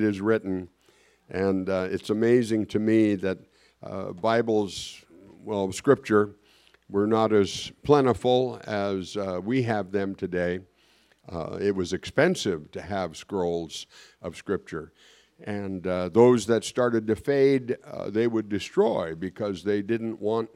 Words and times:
it 0.00 0.08
is 0.08 0.20
written. 0.20 0.68
And 1.28 1.68
uh, 1.68 1.88
it's 1.90 2.10
amazing 2.10 2.66
to 2.66 2.78
me 2.78 3.14
that 3.16 3.38
uh, 3.82 4.12
Bibles, 4.12 5.04
well, 5.44 5.70
Scripture, 5.72 6.36
were 6.88 7.06
not 7.06 7.32
as 7.32 7.70
plentiful 7.82 8.60
as 8.66 9.16
uh, 9.16 9.40
we 9.44 9.62
have 9.62 9.92
them 9.92 10.14
today. 10.14 10.60
Uh, 11.30 11.58
it 11.60 11.74
was 11.74 11.92
expensive 11.92 12.70
to 12.72 12.80
have 12.80 13.16
scrolls 13.16 13.86
of 14.22 14.36
Scripture. 14.36 14.92
And 15.44 15.86
uh, 15.86 16.08
those 16.08 16.46
that 16.46 16.64
started 16.64 17.06
to 17.06 17.16
fade, 17.16 17.76
uh, 17.84 18.10
they 18.10 18.26
would 18.26 18.48
destroy 18.48 19.14
because 19.14 19.62
they 19.62 19.82
didn't 19.82 20.20
want 20.20 20.50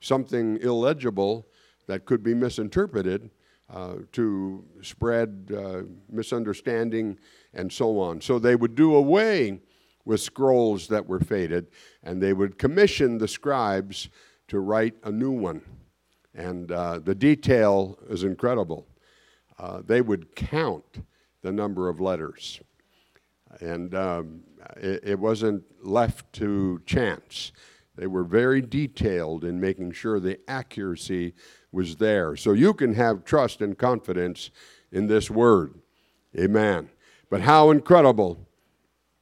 something 0.00 0.58
illegible 0.62 1.46
that 1.86 2.06
could 2.06 2.22
be 2.22 2.34
misinterpreted 2.34 3.30
uh, 3.72 3.96
to 4.12 4.64
spread 4.82 5.50
uh, 5.56 5.82
misunderstanding 6.10 7.18
and 7.54 7.72
so 7.72 7.98
on. 7.98 8.20
So 8.20 8.38
they 8.38 8.56
would 8.56 8.74
do 8.74 8.94
away 8.94 9.60
with 10.04 10.20
scrolls 10.20 10.88
that 10.88 11.06
were 11.06 11.20
faded 11.20 11.68
and 12.02 12.22
they 12.22 12.32
would 12.32 12.58
commission 12.58 13.18
the 13.18 13.28
scribes 13.28 14.10
to 14.48 14.58
write 14.60 14.94
a 15.04 15.10
new 15.10 15.30
one. 15.30 15.62
And 16.34 16.70
uh, 16.70 16.98
the 16.98 17.14
detail 17.14 17.98
is 18.08 18.24
incredible. 18.24 18.86
Uh, 19.58 19.82
they 19.86 20.00
would 20.00 20.34
count 20.34 21.04
the 21.42 21.52
number 21.52 21.88
of 21.88 22.00
letters. 22.00 22.60
And 23.60 23.94
um, 23.94 24.40
it, 24.76 25.00
it 25.04 25.18
wasn't 25.18 25.62
left 25.82 26.32
to 26.34 26.82
chance. 26.86 27.52
They 27.96 28.08
were 28.08 28.24
very 28.24 28.60
detailed 28.60 29.44
in 29.44 29.60
making 29.60 29.92
sure 29.92 30.18
the 30.18 30.40
accuracy 30.48 31.34
was 31.74 31.96
there. 31.96 32.36
So 32.36 32.52
you 32.52 32.72
can 32.72 32.94
have 32.94 33.24
trust 33.24 33.60
and 33.60 33.76
confidence 33.76 34.50
in 34.92 35.08
this 35.08 35.30
word. 35.30 35.74
Amen. 36.38 36.88
But 37.28 37.42
how 37.42 37.70
incredible 37.70 38.46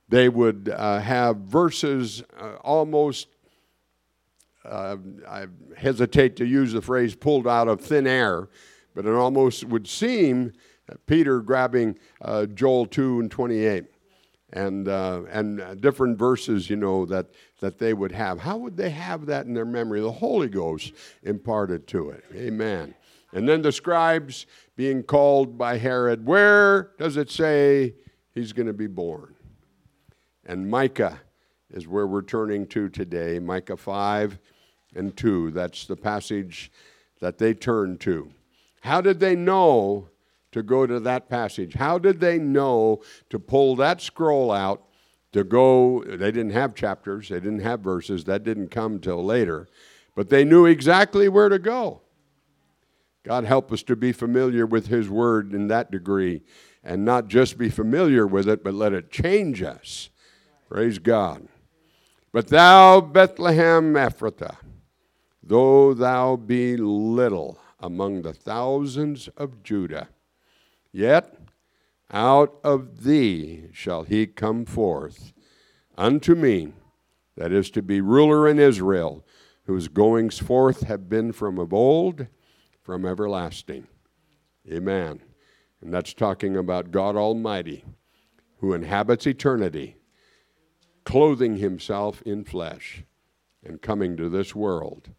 they 0.09 0.29
would 0.29 0.73
uh, 0.73 1.01
have 1.01 1.39
verses 1.39 2.23
uh, 2.39 2.57
almost, 2.57 3.29
uh, 4.65 4.97
I 5.29 5.47
hesitate 5.77 6.37
to 6.37 6.45
use 6.45 6.73
the 6.73 6.83
phrase 6.83 7.15
pulled 7.15 7.49
out 7.49 7.69
of 7.69 7.81
thin 7.81 8.07
air, 8.07 8.49
but 8.95 9.07
it 9.07 9.15
almost 9.15 9.65
would 9.65 9.89
seem 9.89 10.53
Peter 11.07 11.41
grabbing 11.41 11.99
uh, 12.21 12.47
Joel 12.47 12.87
2 12.87 13.21
and 13.21 13.31
28 13.31 13.85
and, 14.53 14.89
uh, 14.89 15.23
and 15.31 15.81
different 15.81 16.19
verses, 16.19 16.69
you 16.69 16.77
know, 16.77 17.07
that, 17.07 17.27
that 17.61 17.79
they 17.79 17.95
would 17.95 18.13
have. 18.13 18.41
How 18.41 18.57
would 18.59 18.77
they 18.77 18.91
have 18.91 19.27
that 19.27 19.47
in 19.47 19.55
their 19.55 19.65
memory? 19.65 20.01
The 20.01 20.13
Holy 20.13 20.49
Ghost 20.49 20.93
imparted 21.23 21.87
to 21.89 22.11
it. 22.11 22.25
Amen. 22.35 22.95
And 23.33 23.49
then 23.49 23.63
the 23.63 23.73
scribes 23.73 24.47
being 24.77 25.03
called 25.03 25.57
by 25.57 25.79
Herod, 25.79 26.27
where 26.27 26.91
does 26.99 27.17
it 27.17 27.31
say 27.31 27.95
he's 28.35 28.53
going 28.53 28.67
to 28.67 28.75
be 28.75 28.87
born? 28.87 29.35
And 30.45 30.69
Micah 30.69 31.21
is 31.71 31.89
where 31.89 32.07
we're 32.07 32.23
turning 32.23 32.67
to 32.69 32.89
today. 32.89 33.39
Micah 33.39 33.77
5 33.77 34.39
and 34.95 35.17
2. 35.17 35.53
That's 35.53 35.87
the 35.87 35.97
passage 35.97 36.71
that 37.21 37.39
they 37.39 37.55
turned 37.55 38.01
to. 38.01 38.31
How 38.83 39.01
did 39.01 39.21
they 39.21 39.37
know 39.37 40.09
to 40.53 40.63
go 40.63 40.87
to 40.87 41.01
that 41.01 41.29
passage? 41.29 41.75
How 41.75 41.99
did 41.99 42.21
they 42.21 42.39
know 42.39 43.03
to 43.31 43.39
pull 43.39 43.77
that 43.77 44.01
scroll 44.01 44.51
out 44.53 44.83
to 45.33 45.45
go? 45.45 46.05
They 46.07 46.31
didn't 46.31 46.53
have 46.53 46.75
chapters, 46.75 47.29
they 47.29 47.41
didn't 47.41 47.61
have 47.61 47.81
verses, 47.81 48.25
that 48.25 48.45
didn't 48.45 48.69
come 48.69 49.01
till 49.01 49.25
later, 49.25 49.69
but 50.15 50.29
they 50.29 50.45
knew 50.45 50.67
exactly 50.67 51.29
where 51.29 51.49
to 51.49 51.59
go. 51.59 52.03
God 53.25 53.45
help 53.45 53.73
us 53.73 53.83
to 53.85 53.97
be 53.97 54.13
familiar 54.13 54.67
with 54.67 54.89
His 54.89 55.09
Word 55.09 55.53
in 55.53 55.69
that 55.69 55.91
degree 55.91 56.43
and 56.83 57.05
not 57.05 57.29
just 57.29 57.57
be 57.57 57.69
familiar 57.71 58.27
with 58.27 58.49
it, 58.49 58.65
but 58.65 58.75
let 58.75 58.93
it 58.93 59.11
change 59.11 59.63
us. 59.63 60.11
Praise 60.69 60.99
God. 60.99 61.47
But 62.33 62.49
thou, 62.49 63.01
Bethlehem 63.01 63.95
Ephrathah, 63.95 64.57
though 65.43 65.95
thou 65.95 66.37
be 66.37 66.77
little 66.77 67.59
among 67.79 68.23
the 68.23 68.33
thousands 68.33 69.29
of 69.37 69.63
Judah, 69.63 70.09
Yet 70.93 71.35
out 72.11 72.59
of 72.63 73.05
thee 73.05 73.69
shall 73.73 74.03
he 74.03 74.27
come 74.27 74.67
forth 74.67 75.33
unto 75.97 76.35
me, 76.35 76.73
that 77.37 77.53
is 77.53 77.71
to 77.71 77.83
be 77.83 78.01
ruler 78.01 78.47
in 78.47 78.59
Israel, 78.59 79.25
whose 79.65 79.89
goings 79.89 80.39
forth 80.39 80.83
have 80.83 81.09
been 81.09 81.33
from 81.33 81.59
of 81.59 81.73
old, 81.73 82.27
from 82.83 83.07
everlasting. 83.07 83.87
Amen. 84.71 85.21
And 85.81 85.93
that's 85.93 86.13
talking 86.13 86.57
about 86.57 86.91
God 86.91 87.17
Almighty, 87.17 87.85
who 88.59 88.75
inhabits 88.75 89.27
eternity, 89.27 89.97
clothing 91.05 91.57
himself 91.57 92.23
in 92.23 92.45
flesh 92.45 93.05
and 93.65 93.81
coming 93.81 94.17
to 94.17 94.29
this 94.29 94.55
world 94.55 95.11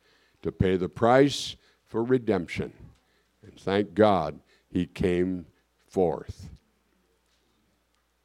to 0.42 0.52
pay 0.52 0.78
the 0.78 0.90
price 0.90 1.56
for 1.88 2.04
redemption. 2.04 2.74
And 3.42 3.60
thank 3.60 3.94
God 3.94 4.40
he 4.70 4.86
came 4.86 5.48
forth 5.94 6.50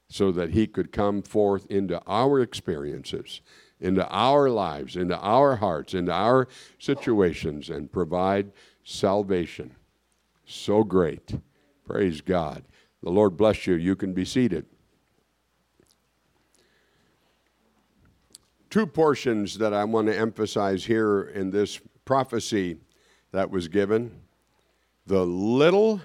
so 0.08 0.32
that 0.32 0.50
he 0.50 0.66
could 0.66 0.90
come 0.90 1.22
forth 1.22 1.66
into 1.66 2.00
our 2.06 2.40
experiences, 2.40 3.42
into 3.78 4.08
our 4.08 4.48
lives, 4.48 4.96
into 4.96 5.16
our 5.18 5.56
hearts, 5.56 5.92
into 5.92 6.10
our 6.10 6.48
situations, 6.78 7.68
and 7.68 7.92
provide 7.92 8.50
salvation. 8.84 9.74
So 10.46 10.82
great. 10.82 11.34
Praise 11.84 12.22
God. 12.22 12.64
The 13.02 13.10
Lord 13.10 13.36
bless 13.36 13.66
you. 13.66 13.74
You 13.74 13.94
can 13.96 14.14
be 14.14 14.24
seated. 14.24 14.64
Two 18.70 18.86
portions 18.86 19.58
that 19.58 19.74
I 19.74 19.84
want 19.84 20.08
to 20.08 20.18
emphasize 20.18 20.86
here 20.86 21.22
in 21.22 21.50
this 21.50 21.80
prophecy 22.06 22.78
that 23.32 23.50
was 23.50 23.68
given 23.68 24.22
the 25.06 25.24
little 25.24 26.00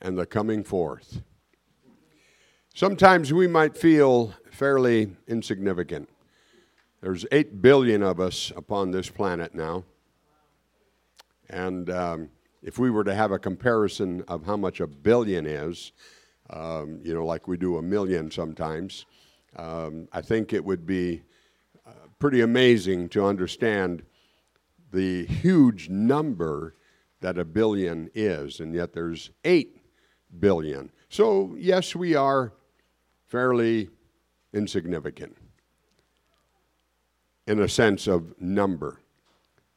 and 0.00 0.18
the 0.18 0.26
coming 0.26 0.64
forth. 0.64 1.22
Sometimes 2.74 3.32
we 3.32 3.46
might 3.46 3.76
feel 3.76 4.34
fairly 4.50 5.16
insignificant. 5.26 6.08
There's 7.00 7.26
8 7.30 7.62
billion 7.62 8.02
of 8.02 8.20
us 8.20 8.52
upon 8.56 8.90
this 8.90 9.08
planet 9.08 9.54
now. 9.54 9.84
And 11.48 11.90
um, 11.90 12.30
if 12.62 12.78
we 12.78 12.90
were 12.90 13.04
to 13.04 13.14
have 13.14 13.32
a 13.32 13.38
comparison 13.38 14.22
of 14.28 14.44
how 14.44 14.56
much 14.56 14.80
a 14.80 14.86
billion 14.86 15.46
is, 15.46 15.92
um, 16.50 17.00
you 17.02 17.14
know, 17.14 17.24
like 17.24 17.48
we 17.48 17.56
do 17.56 17.78
a 17.78 17.82
million 17.82 18.30
sometimes, 18.30 19.06
um, 19.56 20.08
I 20.12 20.20
think 20.20 20.52
it 20.52 20.64
would 20.64 20.86
be 20.86 21.22
uh, 21.86 21.90
pretty 22.18 22.40
amazing 22.40 23.08
to 23.10 23.24
understand 23.24 24.02
the 24.92 25.26
huge 25.26 25.88
number 25.88 26.74
that 27.20 27.38
a 27.38 27.44
billion 27.44 28.10
is. 28.14 28.60
And 28.60 28.74
yet 28.74 28.92
there's 28.92 29.30
8 29.44 29.77
billion. 30.38 30.90
So, 31.08 31.54
yes, 31.58 31.94
we 31.94 32.14
are 32.14 32.52
fairly 33.26 33.90
insignificant 34.52 35.36
in 37.46 37.60
a 37.60 37.68
sense 37.68 38.06
of 38.06 38.38
number. 38.40 39.00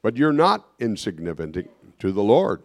But 0.02 0.18
you're 0.18 0.34
not 0.34 0.68
insignificant 0.80 1.70
to 2.00 2.12
the 2.12 2.24
Lord. 2.24 2.64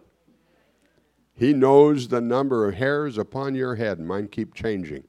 He 1.33 1.53
knows 1.53 2.07
the 2.07 2.19
number 2.19 2.67
of 2.67 2.75
hairs 2.75 3.17
upon 3.17 3.53
your 3.53 3.75
head. 3.75 3.99
Mine 3.99 4.27
keep 4.27 4.53
changing. 4.53 5.03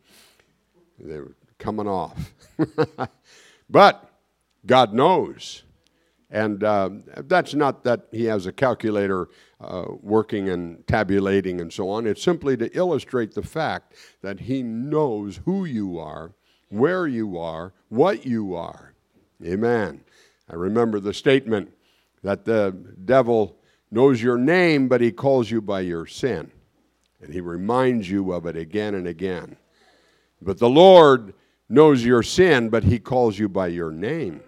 They're 0.98 1.32
coming 1.58 1.88
off. 1.88 2.34
but 3.70 4.10
God 4.66 4.92
knows. 4.92 5.62
And 6.30 6.62
uh, 6.62 6.90
that's 7.26 7.54
not 7.54 7.84
that 7.84 8.06
he 8.12 8.24
has 8.24 8.46
a 8.46 8.52
calculator 8.52 9.28
uh, 9.60 9.86
working 10.02 10.50
and 10.50 10.86
tabulating 10.86 11.60
and 11.60 11.72
so 11.72 11.88
on. 11.88 12.06
It's 12.06 12.22
simply 12.22 12.56
to 12.58 12.76
illustrate 12.76 13.32
the 13.32 13.42
fact 13.42 13.94
that 14.22 14.40
he 14.40 14.62
knows 14.62 15.40
who 15.44 15.64
you 15.64 15.98
are, 15.98 16.32
where 16.68 17.06
you 17.06 17.38
are, 17.38 17.72
what 17.88 18.26
you 18.26 18.54
are. 18.54 18.92
Amen. 19.44 20.02
I 20.50 20.54
remember 20.54 21.00
the 21.00 21.14
statement 21.14 21.72
that 22.22 22.44
the 22.44 22.76
devil 23.04 23.56
knows 23.90 24.22
your 24.22 24.36
name, 24.36 24.88
but 24.88 25.00
he 25.00 25.12
calls 25.12 25.50
you 25.50 25.62
by 25.62 25.80
your 25.80 26.04
sin. 26.06 26.50
And 27.22 27.32
he 27.32 27.40
reminds 27.40 28.10
you 28.10 28.32
of 28.32 28.46
it 28.46 28.56
again 28.56 28.94
and 28.94 29.06
again. 29.06 29.56
But 30.42 30.58
the 30.58 30.68
Lord 30.68 31.32
knows 31.68 32.04
your 32.04 32.22
sin, 32.22 32.68
but 32.68 32.84
he 32.84 32.98
calls 32.98 33.38
you 33.38 33.48
by 33.48 33.68
your 33.68 33.90
name. 33.90 34.42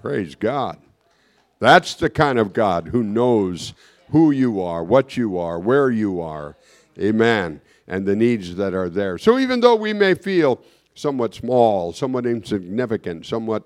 Praise 0.00 0.34
God. 0.34 0.78
That's 1.64 1.94
the 1.94 2.10
kind 2.10 2.38
of 2.38 2.52
God 2.52 2.88
who 2.88 3.02
knows 3.02 3.72
who 4.10 4.30
you 4.30 4.60
are, 4.60 4.84
what 4.84 5.16
you 5.16 5.38
are, 5.38 5.58
where 5.58 5.90
you 5.90 6.20
are. 6.20 6.58
Amen. 6.98 7.62
And 7.88 8.04
the 8.04 8.14
needs 8.14 8.56
that 8.56 8.74
are 8.74 8.90
there. 8.90 9.16
So 9.16 9.38
even 9.38 9.60
though 9.60 9.74
we 9.74 9.94
may 9.94 10.12
feel 10.12 10.60
somewhat 10.94 11.34
small, 11.34 11.94
somewhat 11.94 12.26
insignificant, 12.26 13.24
somewhat 13.24 13.64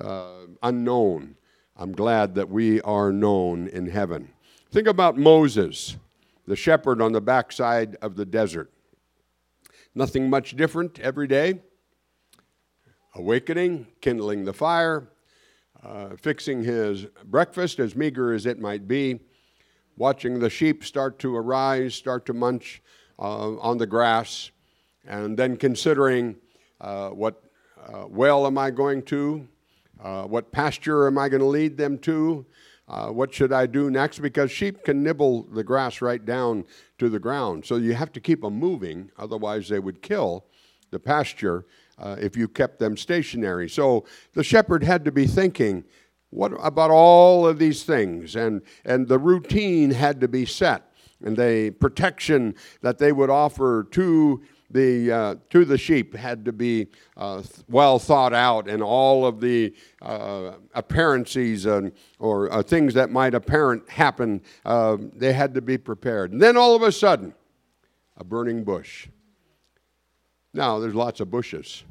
uh, 0.00 0.46
unknown, 0.62 1.36
I'm 1.76 1.92
glad 1.92 2.34
that 2.36 2.48
we 2.48 2.80
are 2.80 3.12
known 3.12 3.68
in 3.68 3.86
heaven. 3.86 4.30
Think 4.70 4.88
about 4.88 5.18
Moses, 5.18 5.96
the 6.46 6.56
shepherd 6.56 7.02
on 7.02 7.12
the 7.12 7.20
backside 7.20 7.96
of 8.00 8.16
the 8.16 8.24
desert. 8.24 8.72
Nothing 9.94 10.30
much 10.30 10.56
different 10.56 10.98
every 11.00 11.26
day. 11.26 11.60
awakening, 13.14 13.86
kindling 14.00 14.44
the 14.44 14.52
fire, 14.52 15.08
uh, 15.86 16.16
fixing 16.16 16.62
his 16.62 17.06
breakfast, 17.24 17.78
as 17.78 17.94
meager 17.94 18.32
as 18.32 18.46
it 18.46 18.58
might 18.58 18.88
be, 18.88 19.20
watching 19.96 20.38
the 20.40 20.50
sheep 20.50 20.84
start 20.84 21.18
to 21.20 21.36
arise, 21.36 21.94
start 21.94 22.26
to 22.26 22.32
munch 22.32 22.82
uh, 23.18 23.56
on 23.58 23.78
the 23.78 23.86
grass, 23.86 24.50
and 25.06 25.38
then 25.38 25.56
considering 25.56 26.36
uh, 26.80 27.10
what 27.10 27.42
uh, 27.86 28.04
well 28.08 28.46
am 28.46 28.58
I 28.58 28.70
going 28.70 29.02
to, 29.04 29.46
uh, 30.02 30.24
what 30.24 30.50
pasture 30.50 31.06
am 31.06 31.18
I 31.18 31.28
going 31.28 31.40
to 31.40 31.46
lead 31.46 31.76
them 31.76 31.98
to, 31.98 32.44
uh, 32.88 33.08
what 33.08 33.32
should 33.32 33.52
I 33.52 33.66
do 33.66 33.90
next? 33.90 34.18
Because 34.18 34.50
sheep 34.50 34.84
can 34.84 35.02
nibble 35.02 35.44
the 35.44 35.62
grass 35.62 36.02
right 36.02 36.24
down 36.24 36.64
to 36.98 37.08
the 37.08 37.18
ground. 37.20 37.64
So 37.64 37.76
you 37.76 37.94
have 37.94 38.12
to 38.12 38.20
keep 38.20 38.42
them 38.42 38.54
moving, 38.54 39.10
otherwise, 39.18 39.68
they 39.68 39.78
would 39.78 40.02
kill 40.02 40.46
the 40.90 40.98
pasture 40.98 41.64
uh, 41.98 42.16
if 42.18 42.36
you 42.36 42.48
kept 42.48 42.78
them 42.78 42.96
stationary. 42.96 43.68
So 43.68 44.04
the 44.34 44.44
shepherd 44.44 44.82
had 44.84 45.04
to 45.04 45.12
be 45.12 45.26
thinking, 45.26 45.84
what 46.30 46.52
about 46.60 46.90
all 46.90 47.46
of 47.46 47.58
these 47.58 47.84
things? 47.84 48.36
And, 48.36 48.62
and 48.84 49.08
the 49.08 49.18
routine 49.18 49.90
had 49.90 50.20
to 50.20 50.28
be 50.28 50.44
set, 50.44 50.92
and 51.24 51.36
the 51.36 51.70
protection 51.70 52.54
that 52.82 52.98
they 52.98 53.12
would 53.12 53.30
offer 53.30 53.86
to 53.92 54.42
the, 54.70 55.12
uh, 55.12 55.34
to 55.50 55.64
the 55.64 55.78
sheep 55.78 56.14
had 56.14 56.44
to 56.44 56.52
be 56.52 56.88
uh, 57.16 57.42
well 57.68 57.98
thought 57.98 58.34
out, 58.34 58.68
and 58.68 58.82
all 58.82 59.24
of 59.24 59.40
the 59.40 59.72
uh, 60.02 60.52
appearances 60.74 61.66
and, 61.66 61.92
or 62.18 62.52
uh, 62.52 62.62
things 62.62 62.92
that 62.94 63.10
might 63.10 63.34
apparent 63.34 63.88
happen, 63.88 64.42
uh, 64.64 64.96
they 65.14 65.32
had 65.32 65.54
to 65.54 65.62
be 65.62 65.78
prepared. 65.78 66.32
And 66.32 66.42
then 66.42 66.56
all 66.56 66.74
of 66.74 66.82
a 66.82 66.90
sudden, 66.90 67.32
a 68.16 68.24
burning 68.24 68.64
bush. 68.64 69.08
Now, 70.56 70.78
there's 70.78 70.94
lots 70.94 71.20
of 71.20 71.30
bushes, 71.30 71.84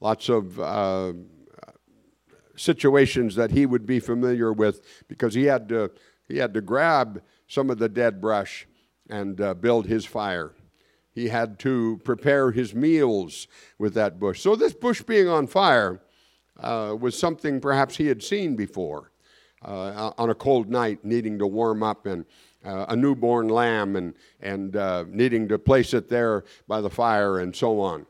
lots 0.00 0.28
of 0.28 0.60
uh, 0.60 1.14
situations 2.54 3.34
that 3.34 3.50
he 3.50 3.66
would 3.66 3.86
be 3.86 3.98
familiar 3.98 4.52
with 4.52 4.82
because 5.08 5.34
he 5.34 5.42
had 5.46 5.68
to, 5.70 5.90
he 6.28 6.36
had 6.36 6.54
to 6.54 6.60
grab 6.60 7.20
some 7.48 7.70
of 7.70 7.78
the 7.78 7.88
dead 7.88 8.20
brush 8.20 8.68
and 9.10 9.36
build 9.60 9.86
his 9.86 10.06
fire. 10.06 10.52
He 11.10 11.28
had 11.28 11.58
to 11.60 12.00
prepare 12.04 12.52
his 12.52 12.72
meals 12.72 13.48
with 13.80 13.94
that 13.94 14.20
bush. 14.20 14.40
So, 14.40 14.54
this 14.54 14.72
bush 14.72 15.02
being 15.02 15.26
on 15.26 15.48
fire 15.48 16.00
uh, 16.60 16.96
was 16.98 17.18
something 17.18 17.60
perhaps 17.60 17.96
he 17.96 18.06
had 18.06 18.22
seen 18.22 18.54
before 18.54 19.10
uh, 19.64 20.12
on 20.18 20.30
a 20.30 20.34
cold 20.36 20.70
night, 20.70 21.04
needing 21.04 21.38
to 21.40 21.48
warm 21.48 21.82
up, 21.82 22.06
and 22.06 22.26
uh, 22.64 22.86
a 22.88 22.96
newborn 22.96 23.48
lamb, 23.48 23.96
and, 23.96 24.14
and 24.40 24.76
uh, 24.76 25.04
needing 25.08 25.48
to 25.48 25.58
place 25.58 25.94
it 25.94 26.08
there 26.08 26.44
by 26.66 26.80
the 26.80 26.90
fire, 26.90 27.38
and 27.38 27.54
so 27.54 27.80
on. 27.80 28.06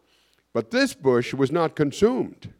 But 0.52 0.70
this 0.70 0.94
bush 0.94 1.34
was 1.34 1.50
not 1.50 1.74
consumed. 1.74 2.52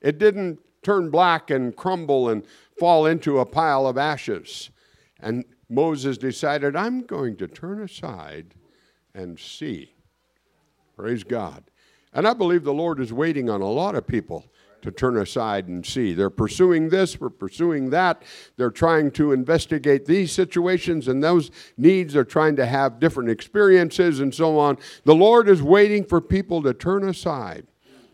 It 0.00 0.18
didn't 0.18 0.60
turn 0.82 1.10
black 1.10 1.50
and 1.50 1.74
crumble 1.74 2.28
and 2.28 2.46
fall 2.78 3.06
into 3.06 3.40
a 3.40 3.46
pile 3.46 3.86
of 3.86 3.98
ashes. 3.98 4.70
And 5.18 5.44
Moses 5.68 6.16
decided, 6.16 6.76
I'm 6.76 7.02
going 7.02 7.36
to 7.38 7.48
turn 7.48 7.82
aside 7.82 8.54
and 9.14 9.38
see. 9.38 9.92
Praise 10.94 11.24
God. 11.24 11.64
And 12.12 12.26
I 12.26 12.34
believe 12.34 12.62
the 12.62 12.72
Lord 12.72 13.00
is 13.00 13.12
waiting 13.12 13.50
on 13.50 13.60
a 13.60 13.70
lot 13.70 13.94
of 13.94 14.06
people 14.06 14.46
to 14.86 14.92
turn 14.92 15.16
aside 15.18 15.68
and 15.68 15.84
see. 15.84 16.14
They're 16.14 16.30
pursuing 16.30 16.88
this, 16.88 17.20
we're 17.20 17.28
pursuing 17.28 17.90
that. 17.90 18.22
They're 18.56 18.70
trying 18.70 19.10
to 19.12 19.32
investigate 19.32 20.06
these 20.06 20.32
situations 20.32 21.08
and 21.08 21.22
those 21.22 21.50
needs. 21.76 22.14
They're 22.14 22.24
trying 22.24 22.56
to 22.56 22.66
have 22.66 23.00
different 23.00 23.28
experiences 23.28 24.20
and 24.20 24.34
so 24.34 24.58
on. 24.58 24.78
The 25.04 25.14
Lord 25.14 25.48
is 25.48 25.62
waiting 25.62 26.04
for 26.04 26.20
people 26.20 26.62
to 26.62 26.72
turn 26.72 27.06
aside 27.08 27.66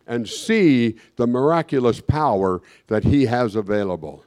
and 0.07 0.29
see 0.29 0.97
the 1.17 1.27
miraculous 1.27 2.01
power 2.01 2.61
that 2.89 3.05
He 3.05 3.27
has 3.27 3.55
available. 3.55 4.25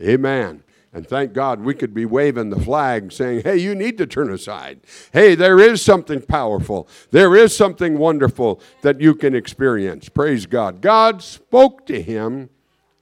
Amen. 0.00 0.62
And 0.94 1.04
thank 1.06 1.32
God 1.32 1.60
we 1.60 1.74
could 1.74 1.92
be 1.92 2.06
waving 2.06 2.50
the 2.50 2.60
flag 2.60 3.10
saying, 3.10 3.42
hey, 3.42 3.56
you 3.56 3.74
need 3.74 3.98
to 3.98 4.06
turn 4.06 4.30
aside. 4.32 4.80
Hey, 5.12 5.34
there 5.34 5.58
is 5.58 5.82
something 5.82 6.22
powerful. 6.22 6.88
There 7.10 7.34
is 7.34 7.54
something 7.54 7.98
wonderful 7.98 8.60
that 8.82 9.00
you 9.00 9.16
can 9.16 9.34
experience. 9.34 10.08
Praise 10.08 10.46
God. 10.46 10.80
God 10.80 11.20
spoke 11.20 11.84
to 11.86 12.00
him 12.00 12.48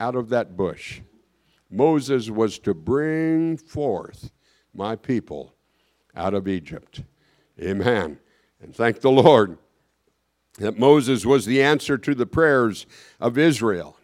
out 0.01 0.17
of 0.17 0.31
that 0.31 0.57
bush. 0.57 1.03
Moses 1.71 2.31
was 2.31 2.59
to 2.61 2.73
bring 2.73 3.59
forth 3.59 4.33
my 4.73 4.97
people 4.97 5.55
out 6.17 6.33
of 6.33 6.49
Egypt. 6.49 7.03
Amen. 7.61 8.19
And 8.63 8.75
thank 8.75 9.03
the 9.03 9.11
Lord 9.11 9.59
that 10.59 10.79
Moses 10.79 11.27
was 11.27 11.45
the 11.45 11.63
answer 11.63 11.99
to 11.99 12.15
the 12.15 12.27
prayers 12.27 12.87
of 13.21 13.37
Israel. 13.37 13.99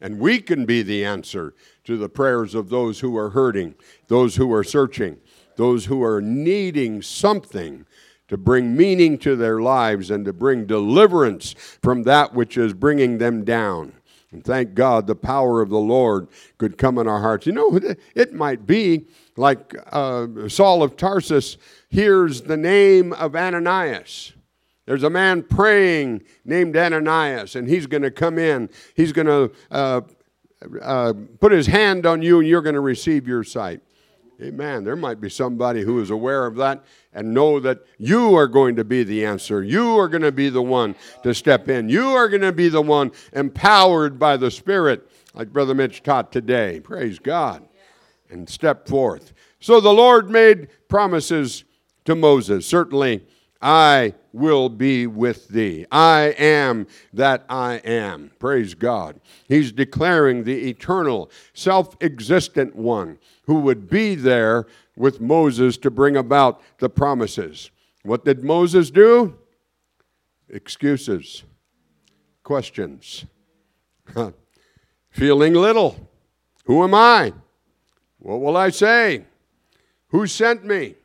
And 0.00 0.18
we 0.18 0.40
can 0.40 0.64
be 0.64 0.82
the 0.82 1.04
answer 1.04 1.54
to 1.84 1.96
the 1.96 2.08
prayers 2.08 2.54
of 2.54 2.68
those 2.68 3.00
who 3.00 3.16
are 3.16 3.30
hurting, 3.30 3.74
those 4.08 4.36
who 4.36 4.52
are 4.52 4.64
searching, 4.64 5.18
those 5.56 5.86
who 5.86 6.02
are 6.02 6.20
needing 6.20 7.02
something 7.02 7.86
to 8.28 8.36
bring 8.36 8.76
meaning 8.76 9.18
to 9.18 9.34
their 9.34 9.60
lives 9.60 10.10
and 10.10 10.24
to 10.24 10.32
bring 10.32 10.64
deliverance 10.64 11.52
from 11.82 12.04
that 12.04 12.32
which 12.32 12.56
is 12.56 12.72
bringing 12.72 13.18
them 13.18 13.44
down. 13.44 13.92
And 14.32 14.44
thank 14.44 14.74
God 14.74 15.06
the 15.08 15.16
power 15.16 15.60
of 15.60 15.70
the 15.70 15.78
Lord 15.78 16.28
could 16.56 16.78
come 16.78 16.98
in 16.98 17.08
our 17.08 17.20
hearts. 17.20 17.46
You 17.46 17.52
know, 17.52 17.80
it 18.14 18.32
might 18.32 18.66
be 18.66 19.08
like 19.36 19.74
uh, 19.90 20.48
Saul 20.48 20.84
of 20.84 20.96
Tarsus 20.96 21.56
hears 21.88 22.42
the 22.42 22.56
name 22.56 23.12
of 23.14 23.34
Ananias. 23.34 24.32
There's 24.86 25.02
a 25.02 25.10
man 25.10 25.42
praying 25.42 26.22
named 26.44 26.76
Ananias, 26.76 27.56
and 27.56 27.68
he's 27.68 27.86
going 27.86 28.02
to 28.02 28.10
come 28.10 28.38
in. 28.38 28.70
He's 28.94 29.12
going 29.12 29.26
to 29.26 29.52
uh, 29.70 30.02
uh, 30.82 31.14
put 31.40 31.52
his 31.52 31.66
hand 31.66 32.06
on 32.06 32.22
you 32.22 32.38
and 32.38 32.48
you're 32.48 32.62
going 32.62 32.74
to 32.74 32.80
receive 32.80 33.26
your 33.26 33.44
sight. 33.44 33.80
Amen. 34.42 34.84
There 34.84 34.96
might 34.96 35.20
be 35.20 35.28
somebody 35.28 35.82
who 35.82 36.00
is 36.00 36.10
aware 36.10 36.46
of 36.46 36.56
that 36.56 36.82
and 37.12 37.34
know 37.34 37.60
that 37.60 37.84
you 37.98 38.34
are 38.36 38.46
going 38.46 38.76
to 38.76 38.84
be 38.84 39.02
the 39.02 39.24
answer. 39.24 39.62
You 39.62 39.98
are 39.98 40.08
going 40.08 40.22
to 40.22 40.32
be 40.32 40.48
the 40.48 40.62
one 40.62 40.94
to 41.22 41.34
step 41.34 41.68
in. 41.68 41.90
You 41.90 42.08
are 42.08 42.28
going 42.28 42.40
to 42.40 42.52
be 42.52 42.70
the 42.70 42.80
one 42.80 43.12
empowered 43.34 44.18
by 44.18 44.38
the 44.38 44.50
Spirit, 44.50 45.10
like 45.34 45.52
Brother 45.52 45.74
Mitch 45.74 46.02
taught 46.02 46.32
today. 46.32 46.80
Praise 46.80 47.18
God. 47.18 47.68
And 48.30 48.48
step 48.48 48.88
forth. 48.88 49.34
So 49.58 49.78
the 49.78 49.92
Lord 49.92 50.30
made 50.30 50.68
promises 50.88 51.64
to 52.06 52.14
Moses. 52.14 52.66
Certainly, 52.66 53.26
I 53.62 54.14
will 54.32 54.68
be 54.68 55.06
with 55.06 55.48
thee. 55.48 55.86
I 55.92 56.34
am 56.38 56.86
that 57.12 57.44
I 57.48 57.74
am. 57.76 58.30
Praise 58.38 58.74
God. 58.74 59.20
He's 59.48 59.72
declaring 59.72 60.44
the 60.44 60.68
eternal, 60.68 61.30
self 61.52 61.96
existent 62.00 62.74
one 62.74 63.18
who 63.44 63.60
would 63.60 63.90
be 63.90 64.14
there 64.14 64.66
with 64.96 65.20
Moses 65.20 65.76
to 65.78 65.90
bring 65.90 66.16
about 66.16 66.62
the 66.78 66.88
promises. 66.88 67.70
What 68.02 68.24
did 68.24 68.42
Moses 68.42 68.90
do? 68.90 69.36
Excuses, 70.48 71.44
questions, 72.42 73.26
feeling 75.10 75.54
little. 75.54 76.08
Who 76.64 76.82
am 76.82 76.94
I? 76.94 77.32
What 78.18 78.40
will 78.40 78.56
I 78.56 78.70
say? 78.70 79.24
Who 80.08 80.26
sent 80.26 80.64
me? 80.64 80.96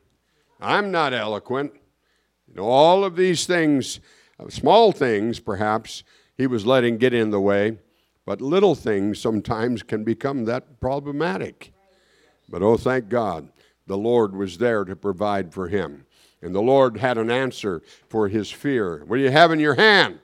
I'm 0.60 0.92
not 0.92 1.14
eloquent. 1.14 1.74
All 2.58 3.04
of 3.04 3.16
these 3.16 3.46
things, 3.46 4.00
small 4.50 4.92
things 4.92 5.40
perhaps, 5.40 6.04
he 6.38 6.48
was 6.48 6.66
letting 6.66 6.98
get 6.98 7.14
in 7.14 7.32
the 7.32 7.40
way, 7.40 7.78
but 8.26 8.42
little 8.42 8.76
things 8.76 9.20
sometimes 9.20 9.84
can 9.84 10.04
become 10.04 10.46
that 10.46 10.80
problematic. 10.80 11.72
But 12.50 12.62
oh, 12.62 12.78
thank 12.78 13.10
God, 13.10 13.50
the 13.88 13.98
Lord 13.98 14.36
was 14.36 14.58
there 14.58 14.84
to 14.86 14.96
provide 14.96 15.54
for 15.54 15.68
him. 15.68 16.06
And 16.42 16.54
the 16.54 16.62
Lord 16.62 16.98
had 16.98 17.18
an 17.18 17.32
answer 17.32 17.82
for 18.10 18.28
his 18.28 18.52
fear. 18.52 19.04
What 19.06 19.18
do 19.18 19.24
you 19.24 19.32
have 19.32 19.52
in 19.52 19.60
your 19.60 19.76
hand? 19.76 20.20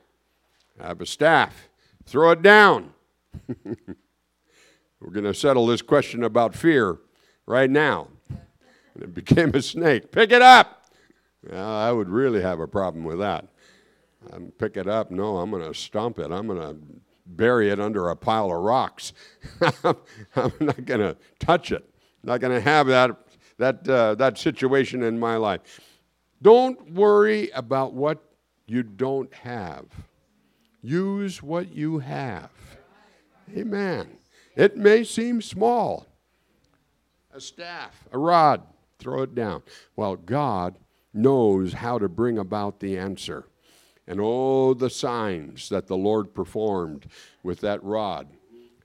I 0.79 0.87
have 0.87 1.01
a 1.01 1.05
staff. 1.05 1.69
Throw 2.05 2.31
it 2.31 2.41
down. 2.41 2.93
We're 3.65 5.11
going 5.11 5.25
to 5.25 5.33
settle 5.33 5.65
this 5.65 5.81
question 5.81 6.23
about 6.23 6.55
fear 6.55 6.99
right 7.45 7.69
now. 7.69 8.07
And 8.93 9.03
it 9.03 9.13
became 9.15 9.51
a 9.55 9.61
snake. 9.61 10.11
Pick 10.11 10.31
it 10.31 10.41
up. 10.41 10.80
I 11.51 11.91
would 11.91 12.09
really 12.09 12.41
have 12.41 12.59
a 12.59 12.67
problem 12.67 13.03
with 13.03 13.19
that. 13.19 13.47
I'm 14.31 14.51
pick 14.51 14.77
it 14.77 14.87
up. 14.87 15.09
No, 15.09 15.37
I'm 15.37 15.49
going 15.49 15.63
to 15.63 15.73
stomp 15.73 16.19
it. 16.19 16.31
I'm 16.31 16.47
going 16.47 16.59
to 16.59 16.77
bury 17.25 17.69
it 17.69 17.79
under 17.79 18.09
a 18.09 18.15
pile 18.15 18.51
of 18.51 18.61
rocks. 18.61 19.13
I'm 19.83 20.53
not 20.59 20.85
going 20.85 20.99
to 20.99 21.17
touch 21.39 21.71
it. 21.71 21.83
I'm 22.23 22.29
not 22.29 22.39
going 22.39 22.53
to 22.53 22.61
have 22.61 22.87
that 22.87 23.17
that 23.57 23.87
uh, 23.87 24.15
that 24.15 24.37
situation 24.37 25.03
in 25.03 25.19
my 25.19 25.37
life. 25.37 25.61
Don't 26.41 26.91
worry 26.91 27.49
about 27.51 27.93
what 27.93 28.23
you 28.67 28.83
don't 28.83 29.33
have. 29.33 29.85
Use 30.81 31.43
what 31.43 31.73
you 31.73 31.99
have. 31.99 32.49
Amen. 33.55 34.17
It 34.55 34.77
may 34.77 35.03
seem 35.03 35.41
small. 35.41 36.07
A 37.33 37.39
staff, 37.39 38.07
a 38.11 38.17
rod, 38.17 38.61
throw 38.99 39.21
it 39.21 39.35
down. 39.35 39.63
Well, 39.95 40.15
God 40.15 40.75
knows 41.13 41.73
how 41.73 41.97
to 41.99 42.09
bring 42.09 42.37
about 42.37 42.79
the 42.79 42.97
answer. 42.97 43.47
And 44.07 44.19
oh, 44.21 44.73
the 44.73 44.89
signs 44.89 45.69
that 45.69 45.87
the 45.87 45.97
Lord 45.97 46.33
performed 46.33 47.07
with 47.43 47.61
that 47.61 47.83
rod 47.83 48.27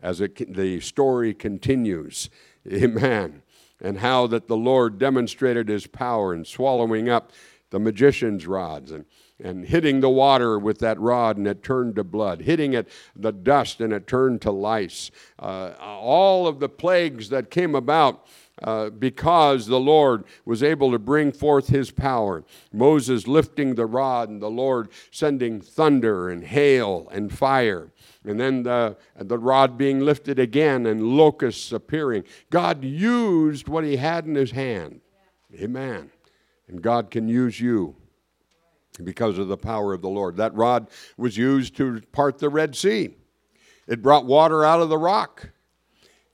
as 0.03 0.21
it, 0.21 0.55
the 0.55 0.81
story 0.81 1.35
continues. 1.35 2.31
Amen. 2.73 3.43
And 3.81 3.99
how 3.99 4.27
that 4.29 4.49
the 4.49 4.57
Lord 4.57 4.99
demonstrated 4.99 5.69
his 5.69 5.87
power 5.87 6.35
in 6.35 6.45
swallowing 6.45 7.09
up 7.09 7.33
the 7.71 7.79
magician's 7.79 8.47
rods 8.47 8.91
and, 8.91 9.05
and 9.43 9.67
hitting 9.67 10.01
the 10.01 10.09
water 10.09 10.59
with 10.59 10.79
that 10.79 10.99
rod 10.99 11.37
and 11.37 11.47
it 11.47 11.63
turned 11.63 11.97
to 11.97 12.05
blood, 12.05 12.43
hitting 12.43 12.73
it 12.73 12.89
the 13.15 13.33
dust 13.33 13.81
and 13.81 13.93
it 13.93 14.07
turned 14.07 14.41
to 14.43 14.51
lice. 14.51 15.11
Uh, 15.39 15.73
all 15.81 16.47
of 16.47 16.61
the 16.61 16.69
plagues 16.69 17.29
that 17.29 17.51
came 17.51 17.75
about 17.75 18.27
uh, 18.63 18.91
because 18.91 19.67
the 19.67 19.81
Lord 19.81 20.25
was 20.45 20.63
able 20.63 20.91
to 20.93 20.99
bring 20.99 21.31
forth 21.33 21.69
his 21.69 21.91
power. 21.91 22.45
Moses 22.73 23.27
lifting 23.27 23.75
the 23.75 23.87
rod, 23.87 24.29
and 24.29 24.41
the 24.41 24.51
Lord 24.51 24.89
sending 25.11 25.61
thunder 25.61 26.31
and 26.31 26.45
hail 26.45 27.09
and 27.13 27.37
fire. 27.37 27.93
And 28.25 28.41
then 28.41 28.63
the, 28.63 28.97
the 29.19 29.39
rod 29.39 29.77
being 29.77 30.01
lifted 30.01 30.39
again 30.39 30.87
and 30.87 31.17
locusts 31.17 31.71
appearing. 31.71 32.25
God 32.51 32.83
used 32.83 33.69
what 33.69 33.85
he 33.85 33.97
had 33.97 34.25
in 34.25 34.35
his 34.35 34.51
hand. 34.51 35.01
Amen. 35.55 36.11
And 36.69 36.83
God 36.83 37.11
can 37.11 37.29
use 37.29 37.61
you 37.61 37.95
because 39.05 39.39
of 39.39 39.49
the 39.49 39.57
power 39.57 39.93
of 39.93 40.03
the 40.03 40.09
Lord. 40.09 40.37
That 40.37 40.55
rod 40.55 40.89
was 41.17 41.37
used 41.37 41.77
to 41.77 42.01
part 42.13 42.39
the 42.39 42.49
Red 42.49 42.75
Sea, 42.75 43.15
it 43.87 44.03
brought 44.03 44.27
water 44.27 44.65
out 44.65 44.81
of 44.81 44.89
the 44.89 44.99
rock. 44.99 45.51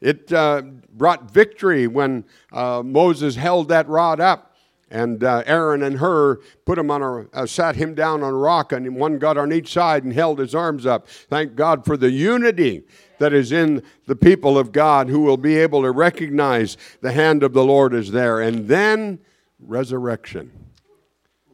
It 0.03 0.33
uh, 0.33 0.63
brought 0.93 1.31
victory 1.31 1.87
when 1.87 2.25
uh, 2.53 2.83
Moses 2.85 3.37
held 3.37 3.69
that 3.69 3.89
rod 3.89 4.19
up, 4.19 4.57
and 4.91 5.23
uh, 5.23 5.45
Aaron 5.47 5.85
and 5.85 5.99
Hur 5.99 6.41
put 6.67 6.77
him 6.77 6.91
on 6.91 7.03
a, 7.03 7.21
uh, 7.33 7.47
sat 7.47 7.77
him 7.77 7.95
down 7.95 8.25
on 8.25 8.35
a 8.35 8.37
rock, 8.37 8.73
and 8.73 8.97
one 8.97 9.19
got 9.19 9.39
on 9.39 9.53
each 9.53 9.73
side 9.73 10.03
and 10.03 10.13
held 10.13 10.41
his 10.41 10.57
arms 10.57 10.87
up. 10.87 11.07
Thank 11.07 11.55
God 11.55 11.85
for 11.85 11.97
the 11.97 12.11
unity 12.11 12.83
that 13.19 13.33
is 13.33 13.53
in 13.53 13.81
the 14.07 14.17
people 14.17 14.59
of 14.59 14.73
God 14.73 15.09
who 15.09 15.21
will 15.21 15.37
be 15.37 15.57
able 15.57 15.83
to 15.83 15.93
recognize 15.93 16.77
the 17.01 17.13
hand 17.13 17.45
of 17.45 17.53
the 17.53 17.65
Lord 17.65 17.95
is 17.95 18.11
there. 18.11 18.41
And 18.41 18.67
then 18.67 19.21
resurrection. 19.61 20.51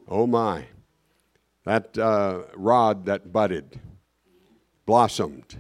Oh 0.09 0.27
my. 0.27 0.65
That 1.65 1.99
uh, 1.99 2.45
rod 2.57 3.05
that 3.05 3.31
budded, 3.31 3.79
blossomed, 4.87 5.59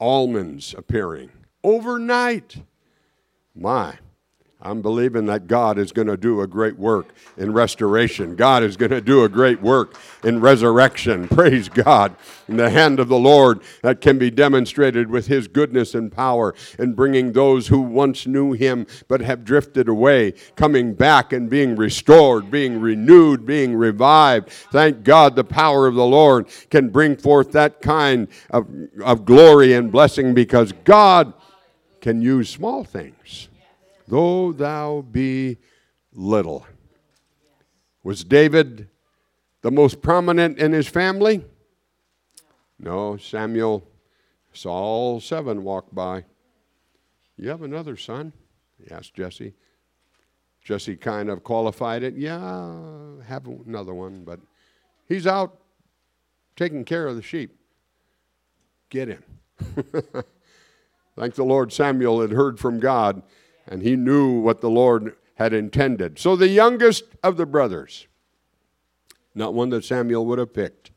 almonds 0.00 0.74
appearing 0.74 1.30
overnight. 1.62 2.56
My, 3.54 3.98
I'm 4.66 4.80
believing 4.80 5.26
that 5.26 5.48
God 5.48 5.78
is 5.78 5.92
going 5.92 6.08
to 6.08 6.16
do 6.16 6.40
a 6.40 6.46
great 6.46 6.78
work 6.78 7.14
in 7.36 7.52
restoration. 7.52 8.36
God 8.36 8.62
is 8.62 8.78
going 8.78 8.90
to 8.90 9.02
do 9.02 9.22
a 9.22 9.28
great 9.28 9.60
work 9.60 9.96
in 10.24 10.40
resurrection. 10.40 11.28
Praise 11.28 11.68
God. 11.68 12.16
In 12.48 12.56
the 12.56 12.70
hand 12.70 12.98
of 12.98 13.08
the 13.08 13.18
Lord 13.18 13.60
that 13.82 14.00
can 14.00 14.18
be 14.18 14.30
demonstrated 14.30 15.10
with 15.10 15.26
His 15.26 15.46
goodness 15.46 15.94
and 15.94 16.10
power 16.10 16.54
in 16.78 16.94
bringing 16.94 17.32
those 17.32 17.68
who 17.68 17.80
once 17.80 18.26
knew 18.26 18.54
Him 18.54 18.86
but 19.08 19.20
have 19.20 19.44
drifted 19.44 19.88
away, 19.88 20.32
coming 20.56 20.94
back 20.94 21.34
and 21.34 21.50
being 21.50 21.76
restored, 21.76 22.50
being 22.50 22.80
renewed, 22.80 23.44
being 23.44 23.76
revived. 23.76 24.48
Thank 24.48 25.04
God 25.04 25.36
the 25.36 25.44
power 25.44 25.86
of 25.86 25.94
the 25.94 26.06
Lord 26.06 26.48
can 26.70 26.88
bring 26.88 27.16
forth 27.16 27.52
that 27.52 27.82
kind 27.82 28.26
of, 28.50 28.66
of 29.04 29.26
glory 29.26 29.74
and 29.74 29.92
blessing 29.92 30.32
because 30.32 30.72
God 30.84 31.34
can 32.00 32.20
use 32.22 32.48
small 32.48 32.84
things, 32.84 33.48
though 34.06 34.52
thou 34.52 35.02
be 35.10 35.58
little. 36.12 36.66
Was 38.02 38.24
David 38.24 38.88
the 39.62 39.70
most 39.70 40.00
prominent 40.00 40.58
in 40.58 40.72
his 40.72 40.86
family? 40.86 41.44
No, 42.78 43.16
Samuel 43.16 43.88
saw 44.52 44.72
all 44.72 45.20
seven 45.20 45.64
walk 45.64 45.86
by. 45.92 46.24
You 47.36 47.48
have 47.50 47.62
another 47.62 47.96
son? 47.96 48.32
He 48.82 48.90
asked 48.90 49.14
Jesse. 49.14 49.54
Jesse 50.62 50.96
kind 50.96 51.28
of 51.28 51.44
qualified 51.44 52.02
it. 52.02 52.16
Yeah, 52.16 53.22
have 53.26 53.46
another 53.46 53.94
one, 53.94 54.24
but 54.24 54.40
he's 55.08 55.26
out 55.26 55.60
taking 56.56 56.84
care 56.84 57.06
of 57.06 57.16
the 57.16 57.22
sheep. 57.22 57.56
Get 58.90 59.08
him. 59.08 59.24
Thank 61.16 61.34
the 61.34 61.44
Lord, 61.44 61.72
Samuel 61.72 62.20
had 62.20 62.32
heard 62.32 62.60
from 62.60 62.78
God, 62.78 63.22
and 63.66 63.82
he 63.82 63.96
knew 63.96 64.38
what 64.38 64.60
the 64.60 64.68
Lord 64.70 65.16
had 65.36 65.54
intended. 65.54 66.18
So 66.18 66.36
the 66.36 66.48
youngest 66.48 67.04
of 67.22 67.38
the 67.38 67.46
brothers, 67.46 68.06
not 69.34 69.54
one 69.54 69.70
that 69.70 69.84
Samuel 69.84 70.26
would 70.26 70.38
have 70.38 70.52
picked, 70.52 70.90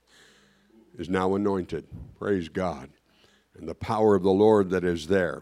is 0.98 1.10
now 1.10 1.36
anointed. 1.36 1.88
Praise 2.18 2.50
God. 2.50 2.90
And 3.58 3.68
the 3.68 3.76
power 3.76 4.16
of 4.16 4.24
the 4.24 4.30
Lord 4.30 4.70
that 4.72 4.84
is 4.84 5.08
there. 5.08 5.42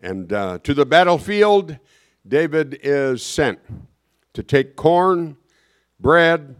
And 0.00 0.32
uh, 0.32 0.58
to 0.62 0.74
the 0.74 0.86
battlefield, 0.86 1.78
David 2.26 2.78
is 2.82 3.24
sent 3.24 3.58
to 4.34 4.42
take 4.42 4.76
corn, 4.76 5.36
bread, 5.98 6.54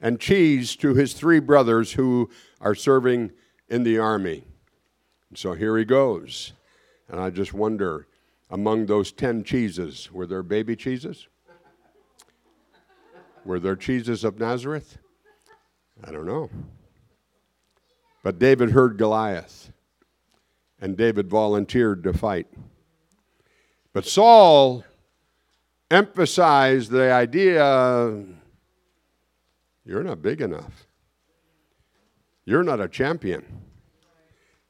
and 0.00 0.18
cheese 0.18 0.74
to 0.76 0.94
his 0.94 1.14
three 1.14 1.38
brothers 1.38 1.92
who 1.92 2.28
are 2.60 2.74
serving 2.74 3.30
in 3.68 3.84
the 3.84 3.98
army. 3.98 4.44
And 5.28 5.38
so 5.38 5.52
here 5.52 5.76
he 5.78 5.84
goes. 5.84 6.52
And 7.08 7.20
I 7.20 7.30
just 7.30 7.52
wonder 7.52 8.06
among 8.50 8.86
those 8.86 9.12
10 9.12 9.44
cheeses, 9.44 10.10
were 10.12 10.26
there 10.26 10.42
baby 10.42 10.76
cheeses? 10.76 11.26
Were 13.44 13.58
there 13.58 13.76
cheeses 13.76 14.24
of 14.24 14.38
Nazareth? 14.38 14.98
I 16.04 16.12
don't 16.12 16.26
know. 16.26 16.50
But 18.22 18.38
David 18.38 18.70
heard 18.70 18.98
Goliath, 18.98 19.72
and 20.80 20.96
David 20.96 21.28
volunteered 21.28 22.04
to 22.04 22.12
fight. 22.12 22.46
But 23.92 24.04
Saul 24.04 24.84
emphasized 25.90 26.90
the 26.90 27.12
idea 27.12 28.24
you're 29.84 30.04
not 30.04 30.22
big 30.22 30.40
enough. 30.40 30.86
You're 32.44 32.62
not 32.62 32.80
a 32.80 32.88
champion. 32.88 33.44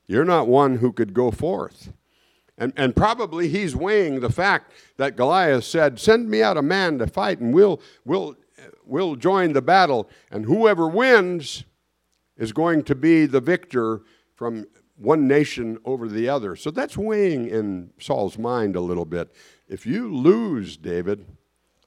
You're 0.06 0.24
not 0.24 0.48
one 0.48 0.76
who 0.76 0.92
could 0.92 1.14
go 1.14 1.30
forth. 1.30 1.92
And, 2.58 2.72
and 2.76 2.94
probably 2.94 3.48
he's 3.48 3.74
weighing 3.74 4.20
the 4.20 4.30
fact 4.30 4.72
that 4.96 5.16
Goliath 5.16 5.64
said, 5.64 5.98
Send 5.98 6.28
me 6.28 6.42
out 6.42 6.56
a 6.56 6.62
man 6.62 6.98
to 6.98 7.06
fight, 7.06 7.40
and 7.40 7.54
we'll, 7.54 7.80
we'll, 8.04 8.36
we'll 8.84 9.16
join 9.16 9.52
the 9.52 9.62
battle. 9.62 10.08
And 10.30 10.44
whoever 10.44 10.86
wins 10.86 11.64
is 12.36 12.52
going 12.52 12.84
to 12.84 12.94
be 12.94 13.26
the 13.26 13.40
victor 13.40 14.02
from 14.34 14.66
one 14.96 15.26
nation 15.26 15.78
over 15.84 16.08
the 16.08 16.28
other. 16.28 16.54
So 16.54 16.70
that's 16.70 16.96
weighing 16.96 17.48
in 17.48 17.90
Saul's 17.98 18.38
mind 18.38 18.76
a 18.76 18.80
little 18.80 19.04
bit. 19.04 19.34
If 19.68 19.86
you 19.86 20.14
lose, 20.14 20.76
David, 20.76 21.26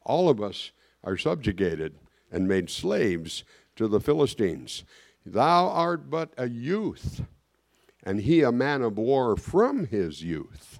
all 0.03 0.29
of 0.29 0.41
us 0.41 0.72
are 1.03 1.17
subjugated 1.17 1.95
and 2.31 2.48
made 2.48 2.69
slaves 2.69 3.43
to 3.75 3.88
the 3.88 4.00
Philistines. 4.00 4.84
Thou 5.25 5.67
art 5.67 6.10
but 6.10 6.34
a 6.38 6.50
youth 6.50 7.22
and 8.05 8.21
he 8.21 8.43
a 8.43 8.51
man 8.51 8.83
of 8.83 8.97
war 8.97 9.35
from 9.35 9.88
his 9.88 10.24
youth. 10.24 10.79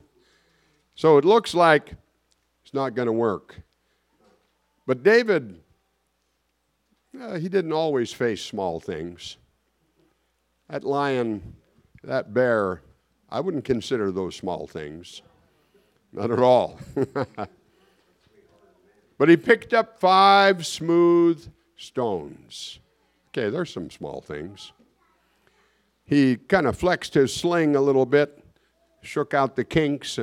So 0.94 1.18
it 1.18 1.26
looks 1.26 1.54
like 1.54 1.96
it's 2.64 2.74
not 2.74 2.96
going 2.96 3.08
to 3.08 3.14
work. 3.14 3.62
But 4.86 5.04
David, 5.04 5.60
uh, 7.20 7.38
he 7.38 7.50
didn't 7.50 7.74
always 7.74 8.14
face 8.14 8.42
small 8.42 8.80
things. 8.80 9.38
That 10.70 10.84
lion, 10.84 11.56
that 12.04 12.34
bear, 12.34 12.82
I 13.30 13.40
wouldn't 13.40 13.66
consider 13.66 14.12
those 14.12 14.36
small 14.36 14.68
things. 14.68 15.22
Not 16.14 16.32
at 16.32 16.40
all. 16.40 16.80
but 19.18 19.30
he 19.30 19.36
picked 19.36 19.74
up 19.74 20.00
five 20.00 20.66
smooth 20.66 21.46
stones. 21.76 22.80
Okay, 23.30 23.50
there's 23.50 23.74
some 23.74 23.90
small 23.90 24.22
things. 24.22 24.72
He 26.06 26.38
kind 26.38 26.68
of 26.68 26.78
flexed 26.78 27.16
his 27.16 27.34
sling 27.34 27.76
a 27.76 27.82
little 27.82 28.06
bit, 28.06 28.44
shook 29.02 29.34
out 29.34 29.56
the 29.56 29.64
kinks, 29.64 30.20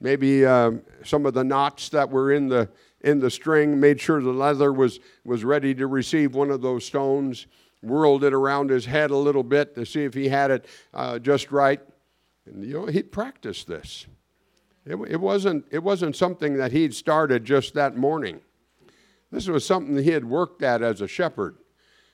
maybe 0.00 0.44
uh, 0.46 0.72
some 1.04 1.26
of 1.26 1.34
the 1.34 1.44
knots 1.44 1.88
that 1.90 2.10
were 2.10 2.32
in 2.32 2.48
the 2.48 2.68
in 3.00 3.20
the 3.20 3.30
string, 3.30 3.78
made 3.78 4.00
sure 4.00 4.22
the 4.22 4.30
leather 4.30 4.72
was 4.72 4.98
was 5.24 5.44
ready 5.44 5.74
to 5.74 5.86
receive 5.86 6.34
one 6.34 6.50
of 6.50 6.62
those 6.62 6.86
stones, 6.86 7.46
whirled 7.82 8.24
it 8.24 8.32
around 8.32 8.70
his 8.70 8.86
head 8.86 9.10
a 9.10 9.16
little 9.16 9.42
bit 9.42 9.74
to 9.74 9.84
see 9.84 10.04
if 10.04 10.14
he 10.14 10.28
had 10.28 10.50
it 10.50 10.66
uh, 10.94 11.18
just 11.18 11.52
right. 11.52 11.80
And 12.46 12.64
you 12.64 12.74
know, 12.74 12.86
he 12.86 13.02
practiced 13.02 13.66
this. 13.66 14.06
It, 14.86 14.96
it, 15.08 15.20
wasn't, 15.20 15.64
it 15.70 15.82
wasn't 15.82 16.14
something 16.14 16.56
that 16.58 16.72
he'd 16.72 16.94
started 16.94 17.44
just 17.44 17.74
that 17.74 17.96
morning. 17.96 18.40
This 19.30 19.48
was 19.48 19.64
something 19.64 19.96
he 19.96 20.10
had 20.10 20.24
worked 20.24 20.62
at 20.62 20.82
as 20.82 21.00
a 21.00 21.08
shepherd. 21.08 21.56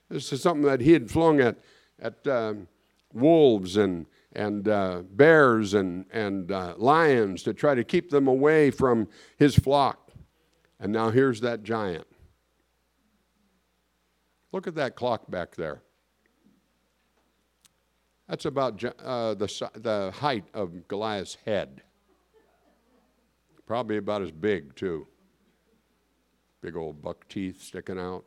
This 0.09 0.32
is 0.32 0.42
something 0.42 0.64
that 0.64 0.80
he 0.80 0.92
had 0.92 1.11
flung 1.11 1.40
at, 1.40 1.59
at 2.00 2.26
um, 2.26 2.68
wolves 3.12 3.76
and, 3.76 4.07
and 4.33 4.69
uh, 4.69 5.02
bears 5.12 5.75
and, 5.75 6.07
and 6.12 6.52
uh, 6.52 6.75
lions 6.76 7.43
to 7.45 7.55
try 7.55 7.75
to 7.75 7.85
keep 7.85 8.11
them 8.11 8.29
away 8.29 8.71
from 8.71 9.09
his 9.37 9.57
flock. 9.57 10.12
And 10.79 10.93
now 10.93 11.11
here's 11.11 11.40
that 11.40 11.62
giant. 11.62 12.07
Look 14.52 14.67
at 14.67 14.75
that 14.76 14.97
clock 14.97 15.31
back 15.31 15.55
there. 15.55 15.83
That's 18.29 18.45
about 18.45 18.83
uh, 18.85 19.35
the, 19.35 19.71
the 19.75 20.12
height 20.14 20.45
of 20.55 20.87
Goliath's 20.87 21.37
head. 21.45 21.83
Probably 23.67 23.97
about 23.97 24.23
as 24.23 24.31
big, 24.31 24.75
too. 24.75 25.07
Big 26.62 26.76
old 26.76 27.02
buck 27.02 27.29
teeth 27.29 27.62
sticking 27.62 27.99
out, 27.99 28.25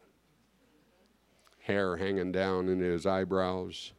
hair 1.60 1.98
hanging 1.98 2.32
down 2.32 2.68
into 2.68 2.86
his 2.86 3.06
eyebrows. 3.06 3.94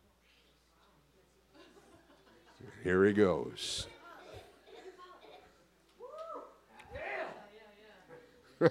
Here 2.82 3.04
he 3.04 3.12
goes. 3.12 3.86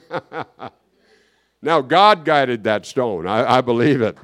now, 1.62 1.81
God 1.81 2.25
guided 2.25 2.63
that 2.63 2.85
stone. 2.85 3.27
I, 3.27 3.57
I 3.57 3.62
believe 3.62 4.01
it. 4.01 4.17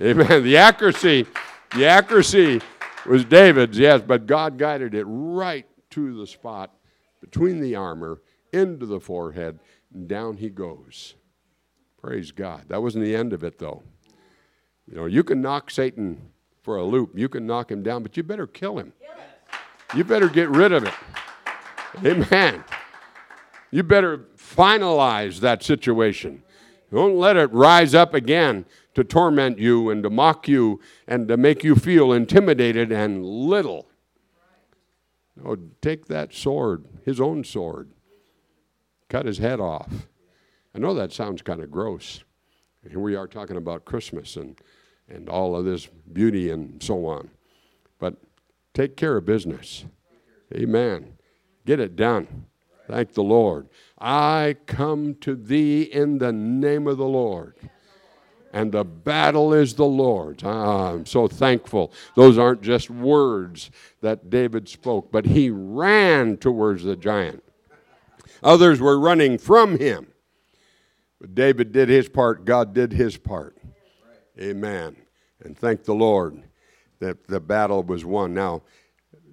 Amen. 0.00 0.44
The 0.44 0.56
accuracy, 0.56 1.26
the 1.74 1.86
accuracy 1.86 2.60
was 3.06 3.24
David's, 3.24 3.78
yes, 3.78 4.02
but 4.06 4.26
God 4.26 4.58
guided 4.58 4.94
it 4.94 5.04
right 5.04 5.66
to 5.90 6.18
the 6.18 6.26
spot 6.26 6.72
between 7.20 7.60
the 7.60 7.74
armor, 7.74 8.20
into 8.52 8.86
the 8.86 9.00
forehead, 9.00 9.58
and 9.92 10.08
down 10.08 10.36
he 10.36 10.50
goes. 10.50 11.14
Praise 12.00 12.30
God. 12.30 12.64
That 12.68 12.82
wasn't 12.82 13.04
the 13.04 13.16
end 13.16 13.32
of 13.32 13.42
it, 13.42 13.58
though. 13.58 13.82
You 14.88 14.96
know, 14.96 15.06
you 15.06 15.24
can 15.24 15.40
knock 15.40 15.70
Satan 15.70 16.30
for 16.62 16.76
a 16.76 16.84
loop, 16.84 17.12
you 17.14 17.28
can 17.28 17.46
knock 17.46 17.70
him 17.70 17.82
down, 17.82 18.02
but 18.02 18.16
you 18.16 18.22
better 18.22 18.46
kill 18.46 18.78
him. 18.78 18.92
You 19.94 20.04
better 20.04 20.28
get 20.28 20.48
rid 20.50 20.72
of 20.72 20.84
it. 20.84 20.94
Amen. 22.04 22.62
You 23.70 23.82
better 23.82 24.26
finalize 24.36 25.40
that 25.40 25.62
situation. 25.62 26.42
Don't 26.92 27.16
let 27.16 27.36
it 27.36 27.52
rise 27.52 27.94
up 27.94 28.14
again 28.14 28.64
to 28.94 29.04
torment 29.04 29.58
you 29.58 29.90
and 29.90 30.02
to 30.02 30.10
mock 30.10 30.48
you 30.48 30.80
and 31.06 31.28
to 31.28 31.36
make 31.36 31.62
you 31.62 31.74
feel 31.74 32.12
intimidated 32.12 32.90
and 32.92 33.24
little. 33.24 33.88
No, 35.36 35.56
take 35.80 36.06
that 36.06 36.34
sword, 36.34 36.84
his 37.04 37.20
own 37.20 37.44
sword, 37.44 37.90
cut 39.08 39.26
his 39.26 39.38
head 39.38 39.60
off. 39.60 40.08
I 40.74 40.78
know 40.78 40.94
that 40.94 41.12
sounds 41.12 41.42
kind 41.42 41.62
of 41.62 41.70
gross. 41.70 42.24
Here 42.88 42.98
we 42.98 43.16
are 43.16 43.26
talking 43.26 43.56
about 43.56 43.84
Christmas 43.84 44.36
and, 44.36 44.58
and 45.08 45.28
all 45.28 45.56
of 45.56 45.64
this 45.64 45.88
beauty 46.12 46.50
and 46.50 46.82
so 46.82 47.06
on. 47.06 47.30
But 47.98 48.16
take 48.74 48.96
care 48.96 49.16
of 49.16 49.24
business. 49.24 49.84
Amen. 50.54 51.14
Get 51.66 51.80
it 51.80 51.96
done. 51.96 52.46
Thank 52.86 53.12
the 53.12 53.22
Lord. 53.22 53.68
I 53.98 54.56
come 54.66 55.14
to 55.20 55.34
thee 55.34 55.82
in 55.82 56.18
the 56.18 56.32
name 56.32 56.86
of 56.86 56.96
the 56.96 57.04
Lord. 57.04 57.54
And 58.50 58.72
the 58.72 58.84
battle 58.84 59.52
is 59.52 59.74
the 59.74 59.84
Lord's. 59.84 60.42
Ah, 60.42 60.92
I'm 60.92 61.04
so 61.04 61.28
thankful. 61.28 61.92
Those 62.14 62.38
aren't 62.38 62.62
just 62.62 62.88
words 62.88 63.70
that 64.00 64.30
David 64.30 64.70
spoke, 64.70 65.12
but 65.12 65.26
he 65.26 65.50
ran 65.50 66.38
towards 66.38 66.82
the 66.84 66.96
giant. 66.96 67.44
Others 68.42 68.80
were 68.80 68.98
running 68.98 69.36
from 69.36 69.78
him. 69.78 70.06
But 71.20 71.34
David 71.34 71.72
did 71.72 71.90
his 71.90 72.08
part, 72.08 72.46
God 72.46 72.72
did 72.72 72.94
his 72.94 73.18
part. 73.18 73.57
Amen. 74.38 74.96
And 75.44 75.56
thank 75.56 75.84
the 75.84 75.94
Lord 75.94 76.42
that 77.00 77.26
the 77.26 77.40
battle 77.40 77.82
was 77.82 78.04
won. 78.04 78.34
Now, 78.34 78.62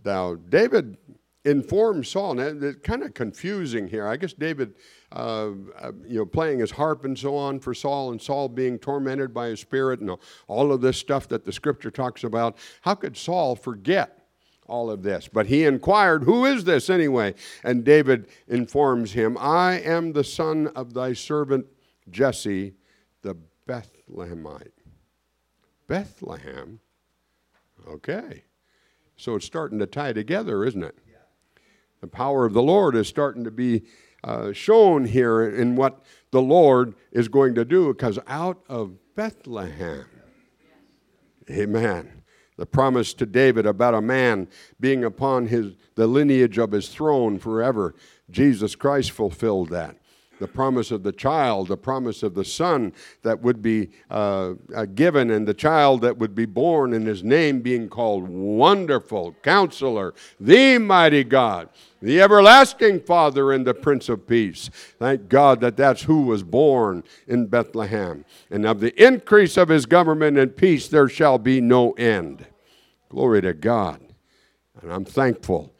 now 0.03 0.35
David 0.35 0.97
informed 1.43 2.07
Saul. 2.07 2.39
It's 2.39 2.79
kind 2.81 3.03
of 3.03 3.13
confusing 3.13 3.87
here. 3.87 4.07
I 4.07 4.17
guess 4.17 4.33
David, 4.33 4.73
uh, 5.11 5.51
uh, 5.79 5.91
you 6.07 6.17
know, 6.17 6.25
playing 6.25 6.59
his 6.59 6.71
harp 6.71 7.05
and 7.05 7.17
so 7.17 7.35
on 7.35 7.59
for 7.59 7.73
Saul, 7.73 8.11
and 8.11 8.21
Saul 8.21 8.49
being 8.49 8.79
tormented 8.79 9.33
by 9.33 9.47
his 9.47 9.59
spirit, 9.59 9.99
and 9.99 10.17
all 10.47 10.71
of 10.71 10.81
this 10.81 10.97
stuff 10.97 11.27
that 11.29 11.45
the 11.45 11.51
scripture 11.51 11.91
talks 11.91 12.23
about. 12.23 12.57
How 12.81 12.95
could 12.95 13.15
Saul 13.15 13.55
forget? 13.55 14.21
all 14.67 14.89
of 14.89 15.03
this. 15.03 15.29
But 15.31 15.45
he 15.45 15.63
inquired, 15.63 16.23
Who 16.23 16.45
is 16.45 16.63
this 16.63 16.89
anyway? 16.89 17.35
And 17.63 17.83
David 17.83 18.27
informs 18.47 19.11
him, 19.11 19.37
I 19.39 19.79
am 19.81 20.13
the 20.13 20.23
son 20.23 20.67
of 20.69 20.95
thy 20.95 21.13
servant 21.13 21.67
Jesse, 22.09 22.73
the 23.21 23.37
Bethlehemite. 23.67 24.74
Bethlehem? 25.87 26.79
Okay. 27.87 28.43
So 29.17 29.35
it's 29.35 29.45
starting 29.45 29.79
to 29.79 29.85
tie 29.85 30.13
together, 30.13 30.65
isn't 30.65 30.83
it? 30.83 30.97
The 32.01 32.07
power 32.07 32.45
of 32.45 32.53
the 32.53 32.61
Lord 32.61 32.95
is 32.95 33.07
starting 33.07 33.43
to 33.45 33.51
be 33.51 33.83
uh, 34.23 34.51
shown 34.51 35.05
here 35.05 35.43
in 35.43 35.75
what 35.75 36.03
the 36.31 36.41
Lord 36.41 36.95
is 37.11 37.27
going 37.27 37.55
to 37.55 37.65
do 37.65 37.93
because 37.93 38.19
out 38.27 38.61
of 38.67 38.97
Bethlehem, 39.15 40.05
amen. 41.49 42.23
The 42.57 42.65
promise 42.65 43.13
to 43.15 43.25
David 43.25 43.65
about 43.65 43.93
a 43.93 44.01
man 44.01 44.47
being 44.79 45.03
upon 45.03 45.47
his, 45.47 45.73
the 45.95 46.07
lineage 46.07 46.57
of 46.57 46.71
his 46.71 46.89
throne 46.89 47.37
forever, 47.37 47.95
Jesus 48.29 48.75
Christ 48.75 49.11
fulfilled 49.11 49.69
that 49.69 49.97
the 50.39 50.47
promise 50.47 50.91
of 50.91 51.03
the 51.03 51.11
child, 51.11 51.67
the 51.67 51.77
promise 51.77 52.23
of 52.23 52.33
the 52.33 52.45
son 52.45 52.93
that 53.23 53.41
would 53.41 53.61
be 53.61 53.89
uh, 54.09 54.53
uh, 54.75 54.85
given, 54.85 55.31
and 55.31 55.47
the 55.47 55.53
child 55.53 56.01
that 56.01 56.17
would 56.17 56.35
be 56.35 56.45
born, 56.45 56.93
and 56.93 57.07
his 57.07 57.23
name 57.23 57.61
being 57.61 57.89
called 57.89 58.27
Wonderful 58.27 59.35
Counselor, 59.43 60.13
the 60.39 60.77
Mighty 60.77 61.23
God, 61.23 61.69
the 62.01 62.21
Everlasting 62.21 62.99
Father, 63.01 63.51
and 63.51 63.65
the 63.65 63.73
Prince 63.73 64.09
of 64.09 64.27
Peace. 64.27 64.69
Thank 64.99 65.29
God 65.29 65.61
that 65.61 65.77
that's 65.77 66.03
who 66.03 66.23
was 66.23 66.43
born 66.43 67.03
in 67.27 67.47
Bethlehem. 67.47 68.25
And 68.51 68.65
of 68.65 68.79
the 68.79 68.93
increase 69.03 69.57
of 69.57 69.69
his 69.69 69.85
government 69.85 70.37
and 70.37 70.55
peace 70.55 70.87
there 70.87 71.09
shall 71.09 71.37
be 71.37 71.61
no 71.61 71.91
end. 71.93 72.45
Glory 73.09 73.41
to 73.41 73.53
God. 73.53 74.01
And 74.81 74.91
I'm 74.91 75.05
thankful. 75.05 75.73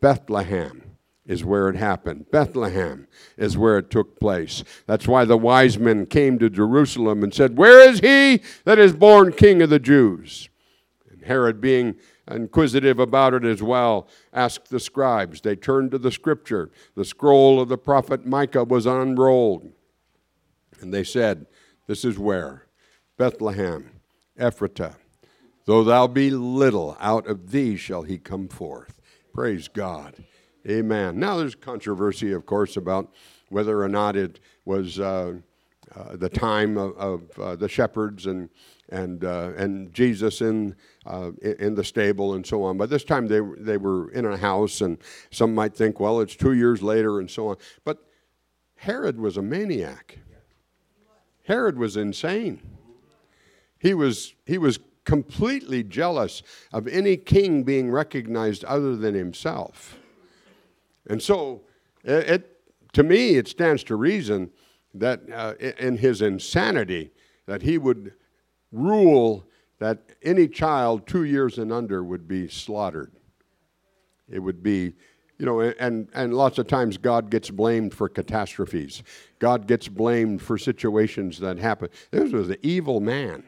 Bethlehem 0.00 0.87
is 1.28 1.44
where 1.44 1.68
it 1.68 1.76
happened. 1.76 2.30
Bethlehem 2.32 3.06
is 3.36 3.56
where 3.56 3.78
it 3.78 3.90
took 3.90 4.18
place. 4.18 4.64
That's 4.86 5.06
why 5.06 5.26
the 5.26 5.36
wise 5.36 5.78
men 5.78 6.06
came 6.06 6.38
to 6.38 6.48
Jerusalem 6.48 7.22
and 7.22 7.32
said, 7.32 7.58
Where 7.58 7.86
is 7.88 8.00
he 8.00 8.40
that 8.64 8.78
is 8.78 8.94
born 8.94 9.32
king 9.32 9.60
of 9.60 9.68
the 9.70 9.78
Jews? 9.78 10.48
And 11.10 11.22
Herod, 11.22 11.60
being 11.60 11.96
inquisitive 12.30 12.98
about 12.98 13.34
it 13.34 13.44
as 13.44 13.62
well, 13.62 14.08
asked 14.32 14.70
the 14.70 14.80
scribes. 14.80 15.42
They 15.42 15.54
turned 15.54 15.90
to 15.90 15.98
the 15.98 16.10
scripture. 16.10 16.70
The 16.96 17.04
scroll 17.04 17.60
of 17.60 17.68
the 17.68 17.78
prophet 17.78 18.26
Micah 18.26 18.64
was 18.64 18.86
unrolled. 18.86 19.70
And 20.80 20.92
they 20.92 21.04
said, 21.04 21.46
This 21.86 22.06
is 22.06 22.18
where? 22.18 22.66
Bethlehem, 23.18 23.90
Ephratah. 24.38 24.96
Though 25.66 25.84
thou 25.84 26.06
be 26.06 26.30
little, 26.30 26.96
out 26.98 27.26
of 27.26 27.50
thee 27.50 27.76
shall 27.76 28.02
he 28.02 28.16
come 28.16 28.48
forth. 28.48 28.98
Praise 29.34 29.68
God. 29.68 30.14
Amen. 30.66 31.18
Now, 31.18 31.36
there's 31.36 31.54
controversy, 31.54 32.32
of 32.32 32.46
course, 32.46 32.76
about 32.76 33.12
whether 33.48 33.82
or 33.82 33.88
not 33.88 34.16
it 34.16 34.40
was 34.64 34.98
uh, 34.98 35.34
uh, 35.94 36.16
the 36.16 36.28
time 36.28 36.76
of, 36.76 36.96
of 36.96 37.38
uh, 37.38 37.56
the 37.56 37.68
shepherds 37.68 38.26
and 38.26 38.48
and 38.90 39.24
uh, 39.24 39.52
and 39.56 39.92
Jesus 39.92 40.40
in 40.40 40.74
uh, 41.06 41.30
in 41.42 41.74
the 41.74 41.84
stable 41.84 42.34
and 42.34 42.46
so 42.46 42.62
on. 42.62 42.76
By 42.76 42.86
this 42.86 43.04
time, 43.04 43.26
they 43.26 43.40
they 43.58 43.76
were 43.76 44.10
in 44.10 44.24
a 44.24 44.36
house, 44.36 44.80
and 44.80 44.98
some 45.30 45.54
might 45.54 45.74
think, 45.74 46.00
well, 46.00 46.20
it's 46.20 46.36
two 46.36 46.52
years 46.52 46.82
later 46.82 47.20
and 47.20 47.30
so 47.30 47.48
on. 47.48 47.56
But 47.84 47.98
Herod 48.76 49.18
was 49.18 49.36
a 49.36 49.42
maniac. 49.42 50.18
Herod 51.44 51.78
was 51.78 51.96
insane. 51.96 52.60
He 53.78 53.94
was 53.94 54.34
he 54.46 54.58
was 54.58 54.78
completely 55.04 55.82
jealous 55.82 56.42
of 56.72 56.86
any 56.86 57.16
king 57.16 57.62
being 57.62 57.90
recognized 57.90 58.64
other 58.64 58.94
than 58.94 59.14
himself. 59.14 59.97
And 61.08 61.22
so, 61.22 61.62
it, 62.04 62.30
it 62.30 62.60
to 62.92 63.02
me, 63.02 63.36
it 63.36 63.48
stands 63.48 63.84
to 63.84 63.96
reason 63.96 64.50
that 64.94 65.20
uh, 65.32 65.54
in 65.78 65.98
his 65.98 66.22
insanity, 66.22 67.12
that 67.46 67.62
he 67.62 67.78
would 67.78 68.12
rule 68.72 69.44
that 69.78 70.00
any 70.22 70.48
child 70.48 71.06
two 71.06 71.24
years 71.24 71.58
and 71.58 71.72
under 71.72 72.02
would 72.02 72.26
be 72.26 72.48
slaughtered. 72.48 73.12
It 74.28 74.40
would 74.40 74.62
be, 74.62 74.94
you 75.38 75.46
know, 75.46 75.60
and, 75.60 76.08
and 76.14 76.34
lots 76.34 76.58
of 76.58 76.66
times 76.66 76.98
God 76.98 77.30
gets 77.30 77.50
blamed 77.50 77.94
for 77.94 78.08
catastrophes. 78.08 79.02
God 79.38 79.66
gets 79.66 79.88
blamed 79.88 80.42
for 80.42 80.58
situations 80.58 81.38
that 81.38 81.58
happen. 81.58 81.88
This 82.10 82.32
was 82.32 82.50
an 82.50 82.56
evil 82.62 83.00
man. 83.00 83.44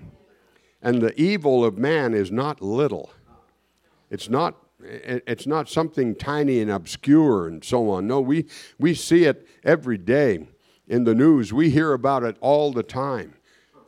And 0.82 1.02
the 1.02 1.18
evil 1.20 1.64
of 1.64 1.76
man 1.76 2.14
is 2.14 2.30
not 2.30 2.62
little. 2.62 3.10
It's 4.08 4.30
not 4.30 4.56
it's 4.82 5.46
not 5.46 5.68
something 5.68 6.14
tiny 6.14 6.60
and 6.60 6.70
obscure 6.70 7.46
and 7.46 7.64
so 7.64 7.90
on. 7.90 8.06
No, 8.06 8.20
we, 8.20 8.46
we 8.78 8.94
see 8.94 9.24
it 9.24 9.46
every 9.64 9.98
day 9.98 10.48
in 10.88 11.04
the 11.04 11.14
news. 11.14 11.52
We 11.52 11.70
hear 11.70 11.92
about 11.92 12.22
it 12.24 12.36
all 12.40 12.72
the 12.72 12.82
time. 12.82 13.34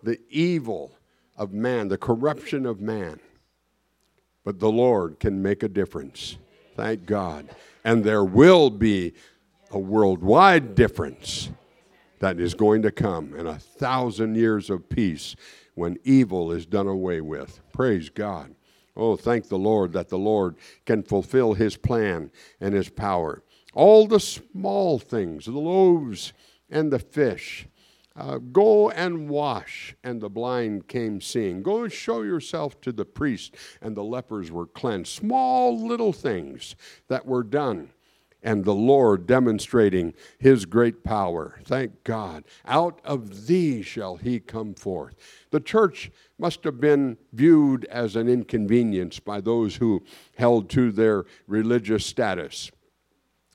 The 0.02 0.18
evil 0.30 0.92
of 1.36 1.52
man, 1.52 1.88
the 1.88 1.98
corruption 1.98 2.66
of 2.66 2.80
man. 2.80 3.20
But 4.44 4.58
the 4.58 4.70
Lord 4.70 5.20
can 5.20 5.42
make 5.42 5.62
a 5.62 5.68
difference. 5.68 6.38
Thank 6.76 7.06
God. 7.06 7.48
And 7.84 8.04
there 8.04 8.24
will 8.24 8.70
be 8.70 9.14
a 9.70 9.78
worldwide 9.78 10.74
difference 10.74 11.50
that 12.18 12.38
is 12.38 12.54
going 12.54 12.82
to 12.82 12.92
come, 12.92 13.34
in 13.34 13.46
a 13.46 13.58
thousand 13.58 14.36
years 14.36 14.70
of 14.70 14.88
peace 14.88 15.34
when 15.74 15.98
evil 16.04 16.52
is 16.52 16.66
done 16.66 16.86
away 16.86 17.20
with. 17.20 17.60
Praise 17.72 18.10
God. 18.10 18.54
Oh, 18.96 19.16
thank 19.16 19.48
the 19.48 19.58
Lord 19.58 19.92
that 19.92 20.08
the 20.08 20.18
Lord 20.18 20.56
can 20.84 21.02
fulfill 21.02 21.54
his 21.54 21.76
plan 21.76 22.30
and 22.60 22.74
his 22.74 22.88
power. 22.88 23.42
All 23.74 24.06
the 24.06 24.20
small 24.20 24.98
things, 24.98 25.46
the 25.46 25.52
loaves 25.52 26.32
and 26.68 26.92
the 26.92 26.98
fish, 26.98 27.66
uh, 28.14 28.36
go 28.36 28.90
and 28.90 29.30
wash, 29.30 29.96
and 30.04 30.20
the 30.20 30.28
blind 30.28 30.86
came 30.86 31.20
seeing. 31.20 31.62
Go 31.62 31.84
and 31.84 31.92
show 31.92 32.20
yourself 32.20 32.78
to 32.82 32.92
the 32.92 33.06
priest, 33.06 33.54
and 33.80 33.96
the 33.96 34.04
lepers 34.04 34.50
were 34.50 34.66
cleansed. 34.66 35.10
Small 35.12 35.86
little 35.86 36.12
things 36.12 36.76
that 37.08 37.24
were 37.24 37.42
done, 37.42 37.90
and 38.42 38.64
the 38.64 38.74
Lord 38.74 39.26
demonstrating 39.26 40.14
his 40.38 40.66
great 40.66 41.04
power. 41.04 41.60
Thank 41.64 42.04
God. 42.04 42.44
Out 42.64 43.00
of 43.04 43.46
thee 43.46 43.82
shall 43.82 44.16
he 44.16 44.40
come 44.40 44.74
forth. 44.74 45.14
The 45.50 45.60
church 45.60 46.10
must 46.38 46.64
have 46.64 46.80
been 46.80 47.18
viewed 47.32 47.84
as 47.86 48.16
an 48.16 48.28
inconvenience 48.28 49.20
by 49.20 49.40
those 49.40 49.76
who 49.76 50.02
held 50.36 50.68
to 50.70 50.90
their 50.90 51.24
religious 51.46 52.04
status 52.04 52.70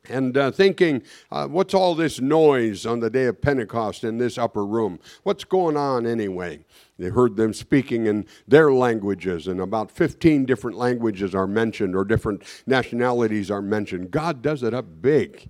and 0.10 0.38
uh, 0.38 0.52
thinking, 0.52 1.04
uh, 1.32 1.48
what's 1.48 1.74
all 1.74 1.96
this 1.96 2.20
noise 2.20 2.86
on 2.86 3.00
the 3.00 3.10
day 3.10 3.26
of 3.26 3.42
Pentecost 3.42 4.04
in 4.04 4.18
this 4.18 4.38
upper 4.38 4.66
room? 4.66 5.00
What's 5.24 5.44
going 5.44 5.78
on 5.78 6.06
anyway? 6.06 6.66
They 6.98 7.10
heard 7.10 7.36
them 7.36 7.54
speaking 7.54 8.08
in 8.08 8.26
their 8.48 8.72
languages, 8.72 9.48
and 9.48 9.62
about 9.62 9.92
15 9.92 10.46
different 10.46 10.78
languages 10.78 11.36
are 11.36 11.48
mentioned, 11.48 11.96
or 11.96 12.04
different 12.04 12.44
nationalities 12.66 13.52
are 13.52 13.62
mentioned. 13.62 14.12
God 14.12 14.42
does 14.42 14.64
it 14.64 14.74
up 14.74 14.86
big. 15.02 15.50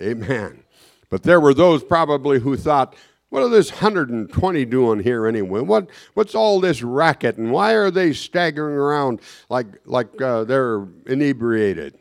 Amen. 0.00 0.62
But 1.10 1.22
there 1.22 1.40
were 1.40 1.54
those 1.54 1.84
probably 1.84 2.40
who 2.40 2.56
thought, 2.56 2.94
what 3.28 3.42
are 3.42 3.48
this 3.48 3.70
120 3.70 4.64
doing 4.64 5.00
here 5.00 5.26
anyway? 5.26 5.60
What, 5.60 5.90
what's 6.14 6.34
all 6.34 6.60
this 6.60 6.82
racket, 6.82 7.36
and 7.36 7.52
why 7.52 7.72
are 7.72 7.90
they 7.90 8.12
staggering 8.12 8.76
around 8.76 9.20
like, 9.48 9.66
like 9.84 10.20
uh, 10.22 10.44
they're 10.44 10.86
inebriated? 11.06 11.98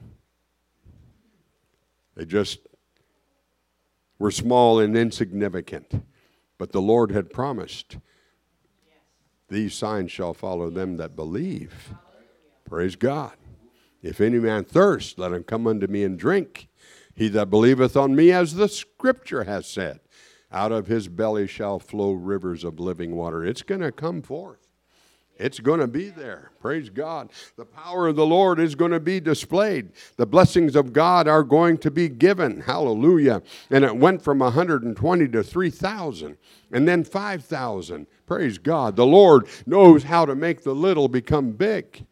They 2.16 2.26
just 2.26 2.60
were 4.20 4.32
small 4.32 4.80
and 4.80 4.96
insignificant. 4.96 6.06
But 6.58 6.72
the 6.72 6.82
Lord 6.82 7.12
had 7.12 7.32
promised, 7.32 7.98
These 9.50 9.74
signs 9.74 10.12
shall 10.12 10.34
follow 10.34 10.70
them 10.70 10.98
that 10.98 11.16
believe. 11.16 11.94
Praise 12.64 12.96
God. 12.96 13.34
If 14.02 14.22
any 14.22 14.40
man 14.40 14.64
thirst, 14.64 15.20
let 15.20 15.34
him 15.34 15.44
come 15.44 15.68
unto 15.68 15.88
me 15.88 16.04
and 16.04 16.18
drink. 16.18 16.68
He 17.16 17.28
that 17.30 17.50
believeth 17.50 17.98
on 17.98 18.16
me, 18.16 18.32
as 18.32 18.56
the 18.56 18.68
scripture 18.68 19.46
has 19.46 19.68
said, 19.68 20.00
out 20.52 20.72
of 20.72 20.88
his 20.88 21.08
belly 21.08 21.48
shall 21.48 21.80
flow 21.80 22.12
rivers 22.12 22.64
of 22.64 22.80
living 22.80 23.16
water. 23.16 23.44
It's 23.44 23.62
going 23.62 23.82
to 23.82 23.92
come 23.92 24.22
forth. 24.22 24.65
It's 25.38 25.60
going 25.60 25.82
to 25.82 25.88
be 25.88 26.10
there. 26.10 26.52
Praise 26.62 26.90
God. 26.90 27.30
The 27.58 27.66
power 27.66 28.08
of 28.08 28.16
the 28.16 28.26
Lord 28.26 28.60
is 28.60 28.74
going 28.74 28.92
to 28.92 29.00
be 29.02 29.20
displayed. 29.20 29.90
The 30.16 30.26
blessings 30.26 30.76
of 30.76 30.94
God 30.94 31.28
are 31.28 31.44
going 31.44 31.78
to 31.80 31.92
be 31.92 32.08
given. 32.08 32.62
Hallelujah. 32.62 33.42
And 33.70 33.84
it 33.84 33.98
went 33.98 34.22
from 34.22 34.40
120 34.40 35.28
to 35.28 35.44
3,000 35.44 36.38
and 36.72 36.88
then 36.88 37.04
5,000. 37.04 38.08
Praise 38.26 38.58
God. 38.58 38.96
The 38.96 39.06
Lord 39.06 39.48
knows 39.66 40.04
how 40.04 40.26
to 40.26 40.36
make 40.36 40.64
the 40.64 40.74
little 40.74 41.10
become 41.10 41.52
big. 41.52 42.06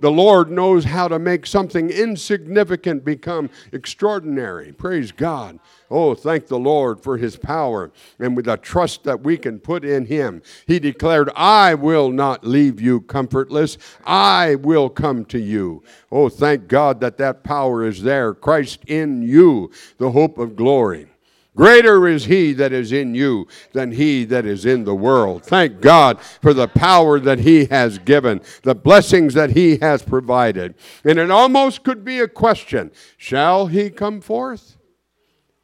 The 0.00 0.10
Lord 0.10 0.50
knows 0.50 0.84
how 0.84 1.08
to 1.08 1.18
make 1.18 1.44
something 1.44 1.90
insignificant 1.90 3.04
become 3.04 3.50
extraordinary. 3.72 4.72
Praise 4.72 5.10
God. 5.10 5.58
Oh, 5.90 6.14
thank 6.14 6.46
the 6.46 6.58
Lord 6.58 7.02
for 7.02 7.16
his 7.16 7.36
power 7.36 7.90
and 8.18 8.36
with 8.36 8.44
the 8.44 8.56
trust 8.56 9.04
that 9.04 9.22
we 9.22 9.36
can 9.36 9.58
put 9.58 9.84
in 9.84 10.06
him. 10.06 10.42
He 10.66 10.78
declared, 10.78 11.30
I 11.34 11.74
will 11.74 12.10
not 12.10 12.46
leave 12.46 12.80
you 12.80 13.00
comfortless. 13.00 13.78
I 14.04 14.54
will 14.56 14.88
come 14.88 15.24
to 15.26 15.38
you. 15.38 15.82
Oh, 16.12 16.28
thank 16.28 16.68
God 16.68 17.00
that 17.00 17.18
that 17.18 17.42
power 17.42 17.84
is 17.84 18.02
there. 18.02 18.34
Christ 18.34 18.84
in 18.86 19.22
you, 19.22 19.70
the 19.96 20.12
hope 20.12 20.38
of 20.38 20.56
glory. 20.56 21.08
Greater 21.58 22.06
is 22.06 22.26
he 22.26 22.52
that 22.52 22.72
is 22.72 22.92
in 22.92 23.16
you 23.16 23.48
than 23.72 23.90
he 23.90 24.24
that 24.24 24.46
is 24.46 24.64
in 24.64 24.84
the 24.84 24.94
world. 24.94 25.44
Thank 25.44 25.80
God 25.80 26.20
for 26.20 26.54
the 26.54 26.68
power 26.68 27.18
that 27.18 27.40
he 27.40 27.64
has 27.64 27.98
given, 27.98 28.40
the 28.62 28.76
blessings 28.76 29.34
that 29.34 29.50
he 29.50 29.78
has 29.78 30.00
provided. 30.00 30.76
And 31.02 31.18
it 31.18 31.32
almost 31.32 31.82
could 31.82 32.04
be 32.04 32.20
a 32.20 32.28
question 32.28 32.92
Shall 33.16 33.66
he 33.66 33.90
come 33.90 34.20
forth? 34.20 34.77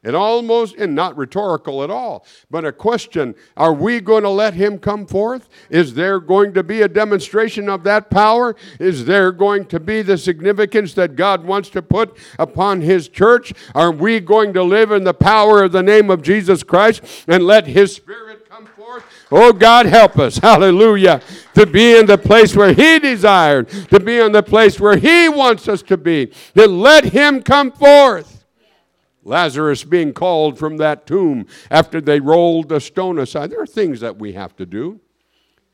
It 0.05 0.13
almost, 0.13 0.75
and 0.75 0.93
not 0.93 1.17
rhetorical 1.17 1.83
at 1.83 1.89
all, 1.89 2.27
but 2.51 2.63
a 2.63 2.71
question 2.71 3.33
Are 3.57 3.73
we 3.73 3.99
going 3.99 4.21
to 4.21 4.29
let 4.29 4.53
him 4.53 4.77
come 4.77 5.07
forth? 5.07 5.49
Is 5.71 5.95
there 5.95 6.19
going 6.19 6.53
to 6.53 6.61
be 6.61 6.83
a 6.83 6.87
demonstration 6.87 7.67
of 7.67 7.83
that 7.85 8.11
power? 8.11 8.55
Is 8.79 9.05
there 9.05 9.31
going 9.31 9.65
to 9.65 9.79
be 9.79 10.03
the 10.03 10.19
significance 10.19 10.93
that 10.93 11.15
God 11.15 11.43
wants 11.43 11.69
to 11.69 11.81
put 11.81 12.15
upon 12.37 12.81
his 12.81 13.07
church? 13.07 13.51
Are 13.73 13.91
we 13.91 14.19
going 14.19 14.53
to 14.53 14.61
live 14.61 14.91
in 14.91 15.03
the 15.03 15.13
power 15.13 15.63
of 15.63 15.71
the 15.71 15.81
name 15.81 16.11
of 16.11 16.21
Jesus 16.21 16.61
Christ 16.61 17.01
and 17.27 17.43
let 17.43 17.65
his 17.65 17.95
spirit 17.95 18.47
come 18.47 18.67
forth? 18.67 19.03
Oh, 19.31 19.53
God, 19.53 19.87
help 19.87 20.19
us, 20.19 20.37
hallelujah, 20.37 21.19
to 21.55 21.65
be 21.65 21.97
in 21.97 22.05
the 22.05 22.19
place 22.19 22.55
where 22.55 22.73
he 22.73 22.99
desired, 22.99 23.69
to 23.89 23.99
be 23.99 24.19
in 24.19 24.33
the 24.33 24.43
place 24.43 24.79
where 24.79 24.97
he 24.97 25.29
wants 25.29 25.67
us 25.67 25.81
to 25.81 25.97
be, 25.97 26.27
to 26.55 26.67
let 26.67 27.05
him 27.05 27.41
come 27.41 27.71
forth. 27.71 28.34
Lazarus 29.25 29.83
being 29.83 30.13
called 30.13 30.57
from 30.57 30.77
that 30.77 31.05
tomb 31.05 31.47
after 31.71 31.99
they 31.99 32.19
rolled 32.19 32.69
the 32.69 32.79
stone 32.79 33.19
aside. 33.19 33.49
There 33.49 33.61
are 33.61 33.67
things 33.67 33.99
that 33.99 34.17
we 34.17 34.33
have 34.33 34.55
to 34.57 34.65
do, 34.65 35.01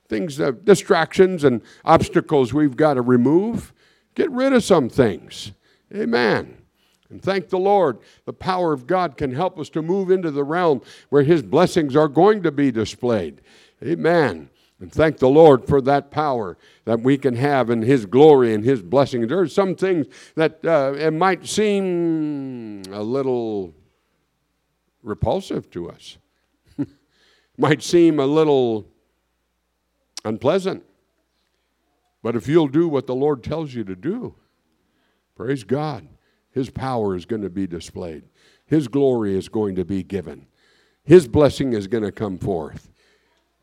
things 0.08 0.38
that 0.38 0.66
distractions 0.66 1.44
and 1.44 1.62
obstacles 1.86 2.54
we've 2.54 2.78
got 2.78 2.96
to 2.96 3.02
remove. 3.02 3.74
Get 4.16 4.32
rid 4.32 4.54
of 4.54 4.64
some 4.64 4.90
things. 4.90 5.52
Amen. 5.94 6.58
And 7.10 7.22
thank 7.22 7.50
the 7.50 7.60
Lord, 7.60 8.00
the 8.26 8.34
power 8.34 8.72
of 8.72 8.88
God 8.88 9.18
can 9.18 9.34
help 9.34 9.60
us 9.60 9.70
to 9.72 9.82
move 9.82 10.10
into 10.10 10.32
the 10.32 10.46
realm 10.46 10.82
where 11.10 11.24
His 11.24 11.42
blessings 11.42 11.94
are 11.94 12.08
going 12.08 12.42
to 12.44 12.52
be 12.52 12.72
displayed. 12.72 13.42
Amen. 13.84 14.50
And 14.82 14.92
thank 14.92 15.20
the 15.20 15.30
Lord 15.30 15.68
for 15.68 15.80
that 15.82 16.10
power 16.10 16.58
that 16.86 17.02
we 17.02 17.16
can 17.16 17.36
have 17.36 17.70
in 17.70 17.84
His 17.84 18.08
glory 18.08 18.52
and 18.52 18.66
His 18.66 18.82
blessing. 18.82 19.28
There 19.28 19.40
are 19.40 19.48
some 19.48 19.76
things 19.76 20.08
that 20.36 20.66
uh, 20.66 20.94
it 20.98 21.12
might 21.12 21.48
seem 21.48 22.82
a 22.92 23.04
little 23.04 23.76
repulsive 25.04 25.70
to 25.72 25.92
us, 25.92 26.18
might 27.60 27.84
seem 27.84 28.20
a 28.20 28.26
little 28.26 28.88
unpleasant. 30.26 30.84
But 32.24 32.36
if 32.36 32.48
you'll 32.48 32.68
do 32.68 32.88
what 32.88 33.06
the 33.06 33.16
Lord 33.16 33.44
tells 33.44 33.76
you 33.76 33.84
to 33.84 33.96
do, 33.96 34.34
praise 35.36 35.64
God, 35.64 36.08
His 36.50 36.72
power 36.72 37.16
is 37.16 37.26
going 37.26 37.44
to 37.44 37.52
be 37.52 37.68
displayed, 37.68 38.24
His 38.66 38.88
glory 38.88 39.38
is 39.38 39.48
going 39.48 39.76
to 39.76 39.86
be 39.86 40.02
given, 40.02 40.48
His 41.04 41.28
blessing 41.28 41.74
is 41.74 41.86
going 41.86 42.04
to 42.04 42.12
come 42.12 42.40
forth. 42.40 42.91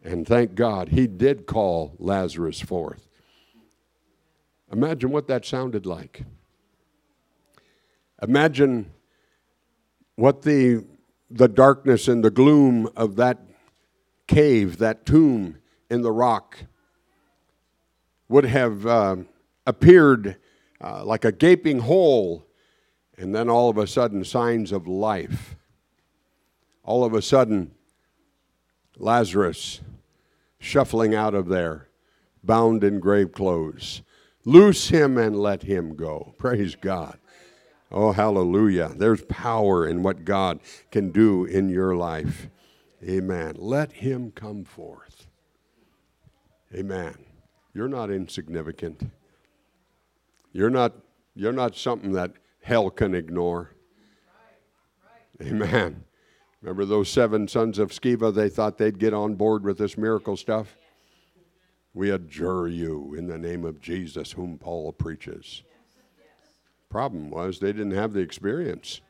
And 0.08 0.26
thank 0.26 0.54
God 0.54 0.88
he 0.88 1.06
did 1.06 1.44
call 1.44 1.94
Lazarus 1.98 2.62
forth. 2.62 3.06
Imagine 4.72 5.10
what 5.10 5.26
that 5.26 5.44
sounded 5.44 5.84
like. 5.84 6.24
Imagine 8.22 8.90
what 10.16 10.40
the, 10.42 10.86
the 11.30 11.46
darkness 11.46 12.08
and 12.08 12.24
the 12.24 12.30
gloom 12.30 12.88
of 12.96 13.16
that 13.16 13.38
cave, 14.26 14.78
that 14.78 15.04
tomb 15.04 15.58
in 15.90 16.00
the 16.00 16.10
rock, 16.10 16.56
would 18.30 18.46
have 18.46 18.86
uh, 18.86 19.16
appeared 19.66 20.36
uh, 20.80 21.04
like 21.04 21.26
a 21.26 21.32
gaping 21.32 21.80
hole, 21.80 22.46
and 23.18 23.34
then 23.34 23.50
all 23.50 23.68
of 23.68 23.76
a 23.76 23.86
sudden, 23.86 24.24
signs 24.24 24.72
of 24.72 24.88
life. 24.88 25.54
All 26.82 27.04
of 27.04 27.12
a 27.12 27.20
sudden, 27.20 27.72
Lazarus 28.96 29.82
shuffling 30.58 31.14
out 31.14 31.34
of 31.34 31.48
there, 31.48 31.88
bound 32.42 32.84
in 32.84 33.00
grave 33.00 33.32
clothes. 33.32 34.02
Loose 34.44 34.88
him 34.88 35.18
and 35.18 35.38
let 35.38 35.62
him 35.62 35.94
go. 35.94 36.34
Praise 36.38 36.74
God. 36.74 37.18
Oh, 37.90 38.12
hallelujah. 38.12 38.92
There's 38.94 39.24
power 39.24 39.86
in 39.86 40.02
what 40.02 40.24
God 40.24 40.60
can 40.90 41.10
do 41.10 41.44
in 41.44 41.68
your 41.68 41.96
life. 41.96 42.48
Amen. 43.02 43.56
Let 43.58 43.92
him 43.92 44.30
come 44.30 44.64
forth. 44.64 45.26
Amen. 46.74 47.14
You're 47.72 47.88
not 47.88 48.10
insignificant. 48.10 49.10
You're 50.52 50.70
not, 50.70 50.92
you're 51.34 51.52
not 51.52 51.76
something 51.76 52.12
that 52.12 52.32
hell 52.62 52.90
can 52.90 53.14
ignore. 53.14 53.74
Amen. 55.40 56.04
Remember 56.62 56.84
those 56.84 57.08
seven 57.08 57.46
sons 57.46 57.78
of 57.78 57.90
Sceva? 57.90 58.34
They 58.34 58.48
thought 58.48 58.78
they'd 58.78 58.98
get 58.98 59.14
on 59.14 59.34
board 59.34 59.64
with 59.64 59.78
this 59.78 59.96
miracle 59.96 60.36
stuff. 60.36 60.76
We 61.94 62.10
adjure 62.10 62.68
you 62.68 63.14
in 63.14 63.26
the 63.26 63.38
name 63.38 63.64
of 63.64 63.80
Jesus, 63.80 64.32
whom 64.32 64.58
Paul 64.58 64.92
preaches. 64.92 65.62
Problem 66.88 67.30
was, 67.30 67.58
they 67.58 67.72
didn't 67.72 67.92
have 67.92 68.12
the 68.12 68.20
experience. 68.20 69.00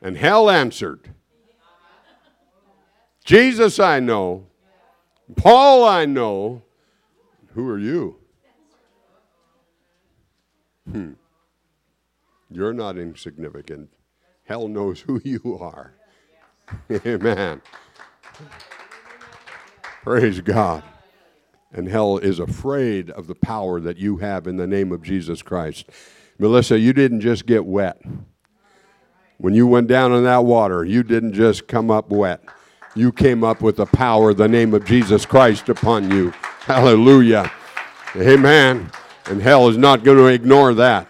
And 0.00 0.16
hell 0.16 0.50
answered 0.50 1.10
Jesus 3.24 3.78
I 3.78 4.00
know, 4.00 4.46
Paul 5.36 5.84
I 5.84 6.04
know. 6.04 6.62
Who 7.54 7.68
are 7.70 7.78
you? 7.78 8.16
Hmm. 10.90 11.12
You're 12.50 12.74
not 12.74 12.98
insignificant. 12.98 13.88
Hell 14.44 14.68
knows 14.68 15.00
who 15.00 15.20
you 15.24 15.58
are. 15.58 15.94
Amen. 17.06 17.60
Praise 20.02 20.40
God. 20.40 20.82
And 21.72 21.88
hell 21.88 22.18
is 22.18 22.38
afraid 22.38 23.10
of 23.10 23.26
the 23.26 23.34
power 23.34 23.80
that 23.80 23.96
you 23.96 24.18
have 24.18 24.46
in 24.46 24.56
the 24.56 24.66
name 24.66 24.92
of 24.92 25.02
Jesus 25.02 25.42
Christ. 25.42 25.90
Melissa, 26.38 26.78
you 26.78 26.92
didn't 26.92 27.20
just 27.20 27.46
get 27.46 27.64
wet. 27.64 28.00
When 29.38 29.54
you 29.54 29.66
went 29.66 29.88
down 29.88 30.12
in 30.12 30.24
that 30.24 30.44
water, 30.44 30.84
you 30.84 31.02
didn't 31.02 31.32
just 31.32 31.66
come 31.66 31.90
up 31.90 32.10
wet. 32.10 32.44
You 32.94 33.10
came 33.10 33.42
up 33.42 33.60
with 33.60 33.76
the 33.76 33.86
power, 33.86 34.30
of 34.30 34.36
the 34.36 34.46
name 34.46 34.72
of 34.72 34.84
Jesus 34.84 35.26
Christ 35.26 35.68
upon 35.68 36.10
you. 36.10 36.30
Hallelujah. 36.60 37.50
Amen. 38.16 38.90
And 39.26 39.42
hell 39.42 39.68
is 39.68 39.76
not 39.76 40.04
going 40.04 40.18
to 40.18 40.26
ignore 40.26 40.74
that. 40.74 41.08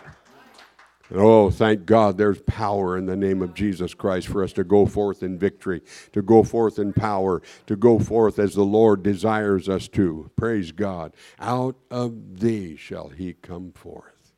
Oh, 1.13 1.51
thank 1.51 1.85
God 1.85 2.17
there's 2.17 2.41
power 2.43 2.97
in 2.97 3.05
the 3.05 3.17
name 3.17 3.43
of 3.43 3.53
Jesus 3.53 3.93
Christ 3.93 4.29
for 4.29 4.43
us 4.43 4.55
to 4.55 4.65
go 4.65 4.87
forth 4.87 5.23
in 5.23 5.39
victory, 5.39 5.83
to 6.13 6.23
go 6.23 6.43
forth 6.43 6.79
in 6.79 6.95
power, 6.95 7.43
to 7.67 7.77
go 7.77 7.99
forth 7.99 8.39
as 8.39 8.55
the 8.55 8.65
Lord 8.65 9.03
desires 9.03 9.69
us 9.69 9.87
to. 9.89 10.31
Praise 10.35 10.73
God. 10.73 11.15
Out 11.39 11.77
of 11.91 12.41
thee 12.41 12.77
shall 12.77 13.11
he 13.11 13.35
come 13.35 13.73
forth. 13.73 14.33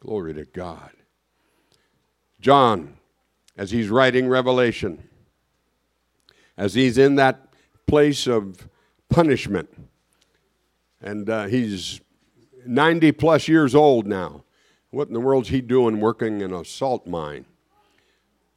Glory 0.00 0.34
to 0.34 0.44
God. 0.44 0.90
John, 2.40 2.98
as 3.56 3.70
he's 3.70 3.88
writing 3.88 4.28
Revelation, 4.28 5.08
as 6.58 6.74
he's 6.74 6.98
in 6.98 7.14
that 7.16 7.48
place 7.86 8.26
of 8.26 8.68
punishment, 9.08 9.70
and 11.00 11.28
uh, 11.30 11.46
he's 11.46 12.02
90 12.66 13.12
plus 13.12 13.48
years 13.48 13.74
old 13.74 14.06
now 14.06 14.42
what 14.96 15.08
in 15.08 15.12
the 15.12 15.20
world's 15.20 15.50
he 15.50 15.60
doing 15.60 16.00
working 16.00 16.40
in 16.40 16.54
a 16.54 16.64
salt 16.64 17.06
mine 17.06 17.44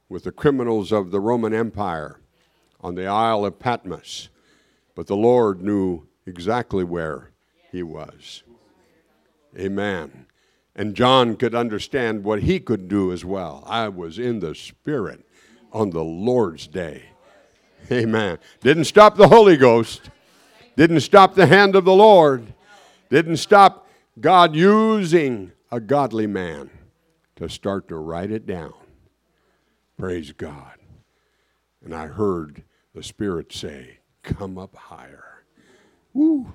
with 0.07 0.23
the 0.23 0.31
criminals 0.31 0.89
of 0.89 1.11
the 1.11 1.19
Roman 1.19 1.53
Empire 1.53 2.21
on 2.79 2.95
the 2.95 3.05
Isle 3.05 3.43
of 3.43 3.59
Patmos? 3.59 4.29
But 4.95 5.07
the 5.07 5.17
Lord 5.17 5.61
knew 5.61 6.07
exactly 6.25 6.85
where 6.85 7.31
he 7.73 7.83
was. 7.83 8.43
Amen. 9.57 10.27
And 10.77 10.95
John 10.95 11.35
could 11.35 11.53
understand 11.53 12.23
what 12.23 12.43
he 12.43 12.61
could 12.61 12.87
do 12.87 13.11
as 13.11 13.25
well. 13.25 13.65
I 13.67 13.89
was 13.89 14.17
in 14.17 14.39
the 14.39 14.55
Spirit 14.55 15.25
on 15.73 15.89
the 15.89 16.05
Lord's 16.05 16.67
day. 16.67 17.03
Amen. 17.91 18.37
Didn't 18.61 18.85
stop 18.85 19.17
the 19.17 19.27
Holy 19.27 19.57
Ghost, 19.57 20.09
didn't 20.77 21.01
stop 21.01 21.35
the 21.35 21.47
hand 21.47 21.75
of 21.75 21.83
the 21.83 21.91
Lord, 21.91 22.53
didn't 23.09 23.37
stop 23.37 23.89
God 24.21 24.55
using 24.55 25.51
a 25.71 25.79
godly 25.79 26.27
man 26.27 26.69
to 27.35 27.49
start 27.49 27.87
to 27.87 27.95
write 27.95 28.31
it 28.31 28.45
down. 28.45 28.73
Praise 29.97 30.31
God. 30.31 30.73
And 31.83 31.93
I 31.93 32.07
heard 32.07 32.63
the 32.93 33.03
Spirit 33.03 33.53
say, 33.53 33.99
Come 34.23 34.57
up 34.57 34.75
higher. 34.75 35.43
Woo! 36.13 36.53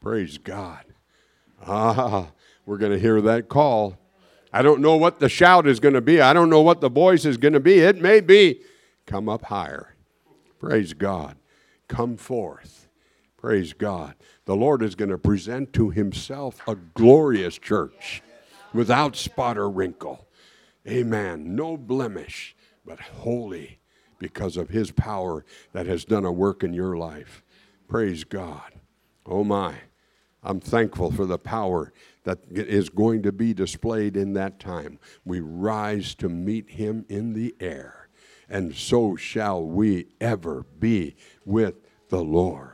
Praise 0.00 0.38
God. 0.38 0.84
Ah, 1.64 2.28
we're 2.66 2.78
going 2.78 2.92
to 2.92 2.98
hear 2.98 3.20
that 3.20 3.48
call. 3.48 3.96
I 4.52 4.62
don't 4.62 4.80
know 4.80 4.96
what 4.96 5.20
the 5.20 5.28
shout 5.28 5.66
is 5.66 5.78
going 5.78 5.94
to 5.94 6.00
be. 6.00 6.20
I 6.20 6.32
don't 6.32 6.50
know 6.50 6.60
what 6.60 6.80
the 6.80 6.90
voice 6.90 7.24
is 7.24 7.36
going 7.36 7.54
to 7.54 7.60
be. 7.60 7.78
It 7.78 8.00
may 8.00 8.20
be, 8.20 8.60
Come 9.06 9.28
up 9.28 9.44
higher. 9.44 9.94
Praise 10.58 10.92
God. 10.92 11.36
Come 11.88 12.16
forth. 12.16 12.81
Praise 13.42 13.72
God. 13.72 14.14
The 14.44 14.54
Lord 14.54 14.84
is 14.84 14.94
going 14.94 15.10
to 15.10 15.18
present 15.18 15.72
to 15.72 15.90
himself 15.90 16.60
a 16.68 16.76
glorious 16.76 17.58
church 17.58 18.22
without 18.72 19.16
spot 19.16 19.58
or 19.58 19.68
wrinkle. 19.68 20.28
Amen. 20.86 21.56
No 21.56 21.76
blemish, 21.76 22.54
but 22.86 23.00
holy 23.00 23.80
because 24.20 24.56
of 24.56 24.68
his 24.68 24.92
power 24.92 25.44
that 25.72 25.86
has 25.86 26.04
done 26.04 26.24
a 26.24 26.30
work 26.30 26.62
in 26.62 26.72
your 26.72 26.96
life. 26.96 27.42
Praise 27.88 28.22
God. 28.22 28.74
Oh 29.26 29.42
my. 29.42 29.74
I'm 30.44 30.60
thankful 30.60 31.10
for 31.10 31.26
the 31.26 31.38
power 31.38 31.92
that 32.22 32.38
is 32.48 32.90
going 32.90 33.24
to 33.24 33.32
be 33.32 33.54
displayed 33.54 34.16
in 34.16 34.34
that 34.34 34.60
time. 34.60 35.00
We 35.24 35.40
rise 35.40 36.14
to 36.16 36.28
meet 36.28 36.70
him 36.70 37.04
in 37.08 37.32
the 37.32 37.56
air, 37.58 38.08
and 38.48 38.74
so 38.74 39.16
shall 39.16 39.64
we 39.64 40.06
ever 40.20 40.64
be 40.78 41.16
with 41.44 41.74
the 42.08 42.22
Lord. 42.22 42.71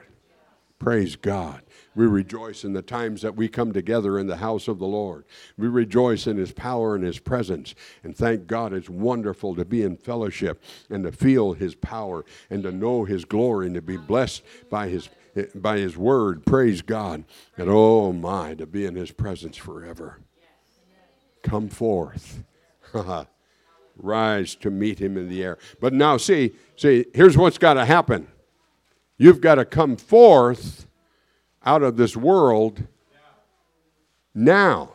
Praise 0.79 1.17
God. 1.17 1.63
We 1.97 2.07
rejoice 2.07 2.63
in 2.63 2.73
the 2.73 2.83
times 2.83 3.23
that 3.23 3.35
we 3.35 3.49
come 3.49 3.73
together 3.73 4.19
in 4.19 4.29
the 4.29 4.37
house 4.37 4.69
of 4.69 4.79
the 4.79 4.87
Lord. 4.87 5.25
We 5.57 5.67
rejoice 5.67 6.29
in 6.29 6.37
His 6.37 6.53
power 6.53 6.95
and 6.95 7.03
His 7.03 7.19
presence. 7.19 7.75
And 8.05 8.17
thank 8.17 8.47
God 8.47 8.73
it's 8.73 8.89
wonderful 8.89 9.57
to 9.57 9.65
be 9.65 9.83
in 9.83 9.97
fellowship 9.97 10.63
and 10.89 11.03
to 11.03 11.11
feel 11.11 11.55
His 11.55 11.75
power 11.75 12.25
and 12.49 12.63
to 12.63 12.71
know 12.71 13.05
His 13.05 13.25
glory 13.25 13.67
and 13.67 13.75
to 13.75 13.83
be 13.83 13.97
blessed 13.97 14.45
by 14.71 14.89
His 14.89 15.09
by 15.55 15.79
his 15.79 15.97
word 15.97 16.45
praise 16.45 16.83
god 16.83 17.25
and 17.57 17.69
oh 17.71 18.13
my 18.13 18.55
to 18.55 18.67
be 18.67 18.85
in 18.85 18.97
his 18.97 19.11
presence 19.11 19.57
forever 19.57 20.19
come 21.43 21.69
forth 21.69 22.43
rise 23.97 24.55
to 24.57 24.71
meet 24.71 24.99
him 24.99 25.17
in 25.17 25.29
the 25.29 25.43
air 25.43 25.59
but 25.81 25.93
now 25.93 26.17
see 26.17 26.53
see 26.77 27.05
here's 27.15 27.37
what's 27.37 27.59
got 27.59 27.75
to 27.75 27.85
happen 27.85 28.27
You've 29.19 29.41
got 29.41 29.57
to 29.57 29.65
come 29.65 29.97
forth 29.97 30.87
out 31.65 31.83
of 31.83 31.97
this 31.97 32.17
world 32.17 32.87
now. 34.35 34.95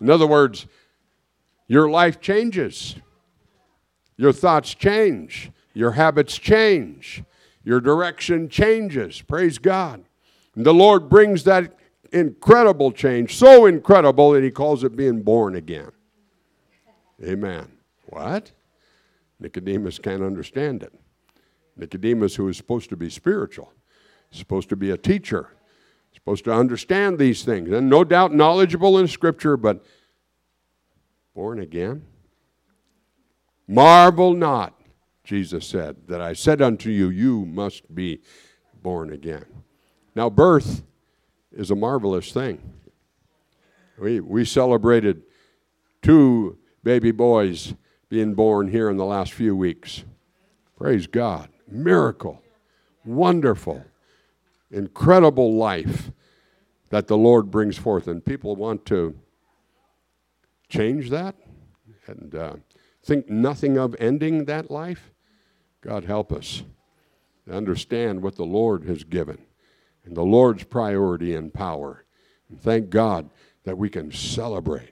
In 0.00 0.10
other 0.10 0.26
words, 0.26 0.66
your 1.68 1.88
life 1.88 2.20
changes, 2.20 2.96
your 4.16 4.32
thoughts 4.32 4.74
change, 4.74 5.50
your 5.72 5.92
habits 5.92 6.36
change, 6.36 7.22
your 7.64 7.80
direction 7.80 8.48
changes. 8.48 9.22
Praise 9.22 9.58
God. 9.58 10.04
And 10.56 10.66
the 10.66 10.74
Lord 10.74 11.08
brings 11.08 11.44
that 11.44 11.78
incredible 12.12 12.90
change, 12.92 13.36
so 13.36 13.66
incredible 13.66 14.32
that 14.32 14.42
He 14.42 14.50
calls 14.50 14.84
it 14.84 14.96
being 14.96 15.22
born 15.22 15.54
again. 15.54 15.92
Amen. 17.24 17.70
What? 18.06 18.50
Nicodemus 19.38 19.98
can't 19.98 20.22
understand 20.22 20.82
it. 20.82 20.92
Nicodemus, 21.76 22.34
who 22.34 22.48
is 22.48 22.56
supposed 22.56 22.90
to 22.90 22.96
be 22.96 23.10
spiritual, 23.10 23.72
supposed 24.30 24.68
to 24.68 24.76
be 24.76 24.90
a 24.90 24.96
teacher, 24.96 25.48
supposed 26.12 26.44
to 26.44 26.52
understand 26.52 27.18
these 27.18 27.44
things, 27.44 27.70
and 27.70 27.88
no 27.88 28.04
doubt 28.04 28.34
knowledgeable 28.34 28.98
in 28.98 29.08
Scripture, 29.08 29.56
but 29.56 29.84
born 31.34 31.60
again? 31.60 32.04
Marvel 33.66 34.34
not, 34.34 34.78
Jesus 35.24 35.66
said, 35.66 35.96
that 36.08 36.20
I 36.20 36.34
said 36.34 36.60
unto 36.60 36.90
you, 36.90 37.08
you 37.08 37.46
must 37.46 37.94
be 37.94 38.20
born 38.82 39.12
again. 39.12 39.46
Now, 40.14 40.28
birth 40.28 40.82
is 41.52 41.70
a 41.70 41.76
marvelous 41.76 42.32
thing. 42.32 42.60
We, 43.98 44.20
we 44.20 44.44
celebrated 44.44 45.22
two 46.02 46.58
baby 46.82 47.12
boys 47.12 47.74
being 48.08 48.34
born 48.34 48.68
here 48.68 48.90
in 48.90 48.96
the 48.96 49.04
last 49.04 49.32
few 49.32 49.56
weeks. 49.56 50.04
Praise 50.76 51.06
God 51.06 51.48
miracle, 51.72 52.42
wonderful, 53.04 53.84
incredible 54.70 55.54
life 55.54 56.10
that 56.90 57.06
the 57.08 57.16
Lord 57.16 57.50
brings 57.50 57.78
forth. 57.78 58.06
And 58.06 58.24
people 58.24 58.56
want 58.56 58.84
to 58.86 59.18
change 60.68 61.10
that 61.10 61.34
and 62.06 62.34
uh, 62.34 62.54
think 63.02 63.28
nothing 63.28 63.78
of 63.78 63.96
ending 63.98 64.44
that 64.46 64.70
life. 64.70 65.10
God 65.80 66.04
help 66.04 66.32
us 66.32 66.62
understand 67.50 68.22
what 68.22 68.36
the 68.36 68.44
Lord 68.44 68.84
has 68.84 69.04
given 69.04 69.38
and 70.04 70.16
the 70.16 70.22
Lord's 70.22 70.64
priority 70.64 71.34
and 71.34 71.52
power. 71.52 72.04
And 72.48 72.60
thank 72.60 72.90
God 72.90 73.30
that 73.64 73.78
we 73.78 73.88
can 73.88 74.12
celebrate. 74.12 74.90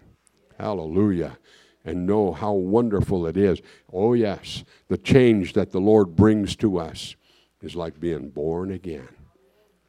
Hallelujah 0.58 1.38
and 1.84 2.06
know 2.06 2.32
how 2.32 2.52
wonderful 2.52 3.26
it 3.26 3.36
is. 3.36 3.60
Oh, 3.92 4.12
yes, 4.12 4.64
the 4.88 4.98
change 4.98 5.54
that 5.54 5.72
the 5.72 5.80
Lord 5.80 6.14
brings 6.16 6.56
to 6.56 6.78
us 6.78 7.16
is 7.62 7.74
like 7.76 8.00
being 8.00 8.28
born 8.28 8.70
again. 8.70 9.08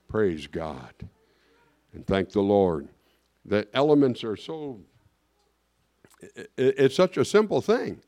Praise 0.07 0.47
God. 0.47 0.93
And 1.93 2.05
thank 2.05 2.31
the 2.31 2.41
Lord. 2.41 2.87
The 3.45 3.67
elements 3.73 4.23
are 4.23 4.35
so, 4.35 4.79
it's 6.57 6.95
such 6.95 7.17
a 7.17 7.25
simple 7.25 7.61
thing. 7.61 8.01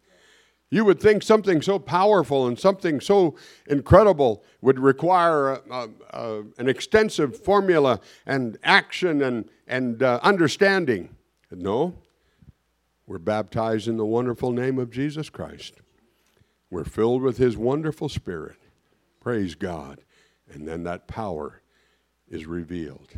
You 0.69 0.85
would 0.85 0.99
think 0.99 1.21
something 1.21 1.61
so 1.61 1.77
powerful 1.77 2.47
and 2.47 2.57
something 2.57 2.99
so 2.99 3.35
incredible 3.67 4.43
would 4.61 4.79
require 4.79 5.51
a, 5.51 5.61
a, 5.69 5.89
a, 6.09 6.43
an 6.57 6.67
extensive 6.67 7.39
formula 7.39 7.99
and 8.25 8.57
action 8.63 9.21
and, 9.21 9.49
and 9.67 10.01
uh, 10.01 10.19
understanding. 10.23 11.09
No, 11.51 11.93
we're 13.05 13.17
baptized 13.17 13.87
in 13.87 13.97
the 13.97 14.05
wonderful 14.05 14.51
name 14.51 14.79
of 14.79 14.89
Jesus 14.89 15.29
Christ. 15.29 15.75
We're 16.69 16.85
filled 16.85 17.21
with 17.21 17.37
His 17.37 17.57
wonderful 17.57 18.09
Spirit. 18.09 18.57
Praise 19.19 19.55
God. 19.55 20.01
And 20.51 20.67
then 20.67 20.83
that 20.83 21.07
power 21.07 21.61
is 22.29 22.45
revealed. 22.45 23.09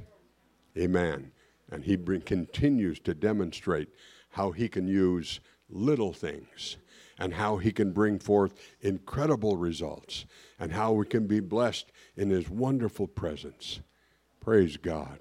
Amen. 0.77 1.31
And 1.71 1.83
he 1.83 1.97
continues 1.97 2.99
to 2.99 3.13
demonstrate 3.13 3.89
how 4.29 4.51
he 4.51 4.67
can 4.67 4.87
use 4.87 5.39
little 5.69 6.13
things 6.13 6.77
and 7.17 7.33
how 7.33 7.57
he 7.57 7.71
can 7.71 7.91
bring 7.91 8.19
forth 8.19 8.53
incredible 8.81 9.57
results 9.57 10.25
and 10.59 10.73
how 10.73 10.91
we 10.91 11.05
can 11.05 11.27
be 11.27 11.39
blessed 11.39 11.91
in 12.15 12.29
his 12.29 12.49
wonderful 12.49 13.07
presence. 13.07 13.79
Praise 14.41 14.77
God. 14.77 15.19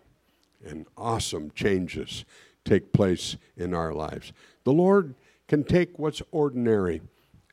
And 0.66 0.86
awesome 0.96 1.50
changes 1.54 2.24
take 2.64 2.92
place 2.92 3.36
in 3.56 3.74
our 3.74 3.92
lives. 3.92 4.32
The 4.64 4.72
Lord 4.72 5.14
can 5.48 5.64
take 5.64 5.98
what's 5.98 6.22
ordinary 6.30 7.02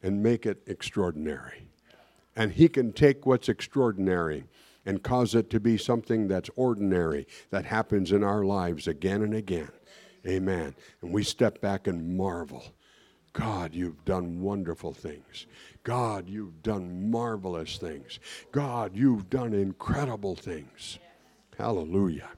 and 0.01 0.23
make 0.23 0.45
it 0.45 0.63
extraordinary. 0.65 1.67
And 2.35 2.53
he 2.53 2.69
can 2.69 2.93
take 2.93 3.25
what's 3.25 3.49
extraordinary 3.49 4.45
and 4.85 5.03
cause 5.03 5.35
it 5.35 5.49
to 5.51 5.59
be 5.59 5.77
something 5.77 6.27
that's 6.27 6.49
ordinary 6.55 7.27
that 7.49 7.65
happens 7.65 8.11
in 8.11 8.23
our 8.23 8.43
lives 8.43 8.87
again 8.87 9.21
and 9.21 9.33
again. 9.33 9.71
Amen. 10.25 10.75
And 11.01 11.11
we 11.11 11.23
step 11.23 11.61
back 11.61 11.87
and 11.87 12.17
marvel. 12.17 12.63
God, 13.33 13.73
you've 13.73 14.03
done 14.05 14.41
wonderful 14.41 14.93
things. 14.93 15.47
God, 15.83 16.27
you've 16.27 16.61
done 16.63 17.09
marvelous 17.09 17.77
things. 17.77 18.19
God, 18.51 18.95
you've 18.95 19.29
done 19.29 19.53
incredible 19.53 20.35
things. 20.35 20.99
Hallelujah. 21.57 22.29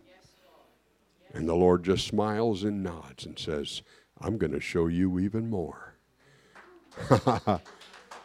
And 1.34 1.50
the 1.50 1.56
Lord 1.56 1.84
just 1.84 2.06
smiles 2.06 2.63
and 2.63 2.84
nods 2.84 3.26
and 3.26 3.38
says, 3.38 3.82
I'm 4.22 4.38
going 4.38 4.54
to 4.54 4.60
show 4.60 4.88
you 4.88 5.19
even 5.19 5.50
more. 5.50 5.96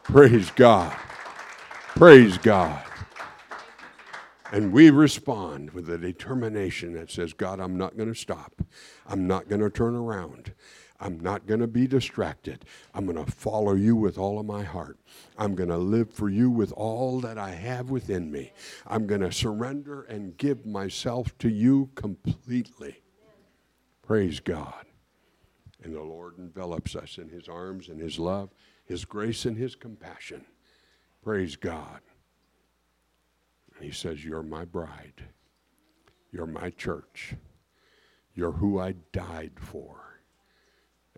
Praise 0.02 0.50
God. 0.50 0.96
Praise 1.96 2.38
God. 2.38 2.82
And 4.52 4.72
we 4.72 4.90
respond 4.90 5.72
with 5.72 5.90
a 5.90 5.98
determination 5.98 6.94
that 6.94 7.10
says, 7.10 7.32
God, 7.32 7.60
I'm 7.60 7.76
not 7.76 7.96
going 7.96 8.12
to 8.12 8.18
stop. 8.18 8.62
I'm 9.06 9.26
not 9.26 9.48
going 9.48 9.60
to 9.60 9.70
turn 9.70 9.94
around. 9.94 10.54
I'm 11.00 11.20
not 11.20 11.46
going 11.46 11.60
to 11.60 11.68
be 11.68 11.86
distracted. 11.86 12.64
I'm 12.92 13.06
going 13.06 13.24
to 13.24 13.30
follow 13.30 13.74
you 13.74 13.94
with 13.94 14.18
all 14.18 14.40
of 14.40 14.46
my 14.46 14.64
heart. 14.64 14.98
I'm 15.36 15.54
going 15.54 15.68
to 15.68 15.78
live 15.78 16.12
for 16.12 16.28
you 16.28 16.50
with 16.50 16.72
all 16.72 17.20
that 17.20 17.38
I 17.38 17.50
have 17.50 17.90
within 17.90 18.32
me. 18.32 18.52
I'm 18.86 19.06
going 19.06 19.20
to 19.20 19.30
surrender 19.30 20.02
and 20.02 20.36
give 20.36 20.66
myself 20.66 21.36
to 21.38 21.48
you 21.48 21.90
completely. 21.94 23.02
Praise 24.02 24.40
God. 24.40 24.86
And 25.84 25.94
the 25.94 26.02
Lord 26.02 26.38
envelops 26.38 26.96
us 26.96 27.18
in 27.18 27.28
his 27.28 27.48
arms 27.48 27.88
and 27.88 28.00
his 28.00 28.18
love, 28.18 28.50
his 28.84 29.04
grace 29.04 29.44
and 29.44 29.56
his 29.56 29.76
compassion. 29.76 30.44
Praise 31.22 31.54
God. 31.54 32.00
And 33.76 33.84
he 33.84 33.92
says, 33.92 34.24
You're 34.24 34.42
my 34.42 34.64
bride. 34.64 35.28
You're 36.32 36.46
my 36.46 36.70
church. 36.70 37.34
You're 38.34 38.52
who 38.52 38.80
I 38.80 38.94
died 39.12 39.52
for. 39.56 40.07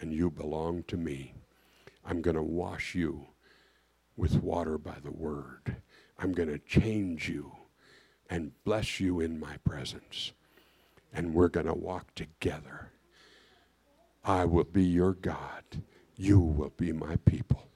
And 0.01 0.13
you 0.13 0.31
belong 0.31 0.85
to 0.85 0.97
me. 0.97 1.35
I'm 2.05 2.23
going 2.23 2.37
to 2.37 2.43
wash 2.43 2.95
you 2.95 3.27
with 4.17 4.43
water 4.43 4.79
by 4.79 4.97
the 5.03 5.11
word. 5.11 5.77
I'm 6.19 6.33
going 6.33 6.49
to 6.49 6.59
change 6.59 7.29
you 7.29 7.53
and 8.29 8.53
bless 8.65 9.01
you 9.01 9.21
in 9.21 9.39
my 9.39 9.57
presence. 9.59 10.33
And 11.13 11.35
we're 11.35 11.49
going 11.49 11.67
to 11.67 11.75
walk 11.75 12.15
together. 12.15 12.91
I 14.25 14.45
will 14.45 14.65
be 14.65 14.85
your 14.85 15.15
God. 15.15 15.65
You 16.17 16.39
will 16.39 16.73
be 16.77 16.93
my 16.93 17.17
people. 17.17 17.69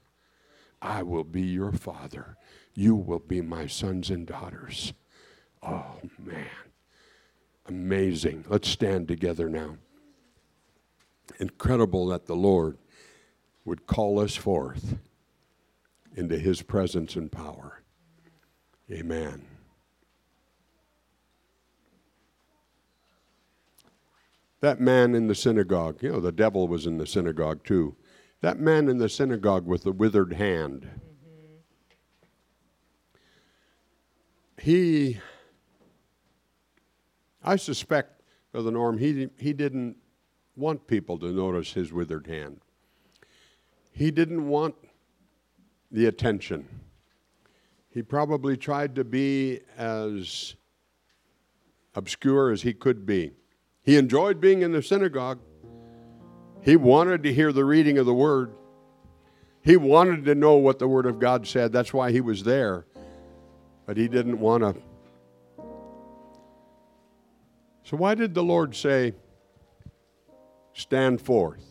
I 0.81 1.03
will 1.03 1.23
be 1.23 1.41
your 1.41 1.71
father. 1.71 2.37
You 2.73 2.95
will 2.95 3.19
be 3.19 3.41
my 3.41 3.67
sons 3.67 4.09
and 4.09 4.27
daughters. 4.27 4.93
Oh, 5.63 5.99
man. 6.19 6.45
Amazing. 7.67 8.45
Let's 8.47 8.69
stand 8.69 9.07
together 9.07 9.49
now. 9.49 9.77
Incredible 11.39 12.07
that 12.07 12.25
the 12.25 12.35
Lord 12.35 12.77
would 13.65 13.87
call 13.87 14.19
us 14.19 14.35
forth 14.35 14.97
into 16.15 16.37
his 16.37 16.61
presence 16.61 17.15
and 17.15 17.31
power. 17.31 17.81
Amen. 18.91 19.45
That 24.61 24.79
man 24.79 25.13
in 25.13 25.27
the 25.27 25.35
synagogue, 25.35 26.01
you 26.01 26.11
know, 26.11 26.19
the 26.19 26.31
devil 26.31 26.67
was 26.67 26.85
in 26.85 26.97
the 26.97 27.05
synagogue 27.05 27.63
too. 27.63 27.95
That 28.41 28.59
man 28.59 28.87
in 28.87 28.97
the 28.97 29.09
synagogue 29.09 29.65
with 29.65 29.83
the 29.83 29.91
withered 29.91 30.33
hand. 30.33 30.87
He, 34.59 35.19
I 37.43 37.57
suspect, 37.57 38.21
Brother 38.51 38.71
Norm, 38.71 38.97
he, 38.97 39.29
he 39.37 39.53
didn't 39.53 39.97
want 40.55 40.87
people 40.87 41.17
to 41.19 41.31
notice 41.31 41.73
his 41.73 41.91
withered 41.91 42.27
hand. 42.27 42.61
He 43.91 44.11
didn't 44.11 44.47
want 44.47 44.75
the 45.91 46.05
attention. 46.05 46.67
He 47.89 48.01
probably 48.01 48.57
tried 48.57 48.95
to 48.95 49.03
be 49.03 49.61
as 49.77 50.55
obscure 51.93 52.51
as 52.51 52.61
he 52.61 52.73
could 52.73 53.05
be. 53.05 53.31
He 53.83 53.97
enjoyed 53.97 54.41
being 54.41 54.61
in 54.61 54.71
the 54.71 54.81
synagogue. 54.81 55.39
He 56.61 56.75
wanted 56.75 57.23
to 57.23 57.33
hear 57.33 57.53
the 57.53 57.63
reading 57.63 57.97
of 57.97 58.05
the 58.05 58.13
word. 58.13 58.53
He 59.61 59.77
wanted 59.77 60.25
to 60.25 60.35
know 60.35 60.55
what 60.55 60.79
the 60.79 60.87
word 60.87 61.05
of 61.05 61.19
God 61.19 61.47
said. 61.47 61.71
That's 61.71 61.93
why 61.93 62.11
he 62.11 62.21
was 62.21 62.43
there. 62.43 62.85
But 63.85 63.97
he 63.97 64.07
didn't 64.07 64.39
want 64.39 64.63
to. 64.63 64.81
So, 67.83 67.97
why 67.97 68.15
did 68.15 68.33
the 68.33 68.43
Lord 68.43 68.75
say, 68.75 69.13
Stand 70.77 71.21
forth? 71.21 71.63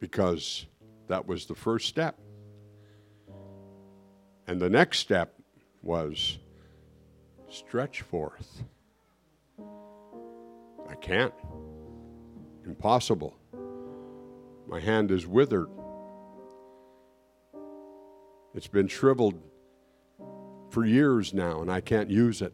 Because 0.00 0.64
that 1.08 1.26
was 1.26 1.44
the 1.44 1.54
first 1.54 1.86
step. 1.86 2.18
And 4.46 4.58
the 4.58 4.70
next 4.70 5.00
step 5.00 5.34
was 5.82 6.38
stretch 7.50 8.00
forth. 8.00 8.62
I 10.88 10.94
can't. 10.94 11.34
Impossible. 12.64 13.36
My 14.66 14.80
hand 14.80 15.10
is 15.10 15.26
withered. 15.26 15.68
It's 18.54 18.68
been 18.68 18.86
shriveled 18.86 19.34
for 20.70 20.84
years 20.84 21.34
now, 21.34 21.60
and 21.60 21.70
I 21.70 21.80
can't 21.80 22.08
use 22.08 22.40
it. 22.40 22.52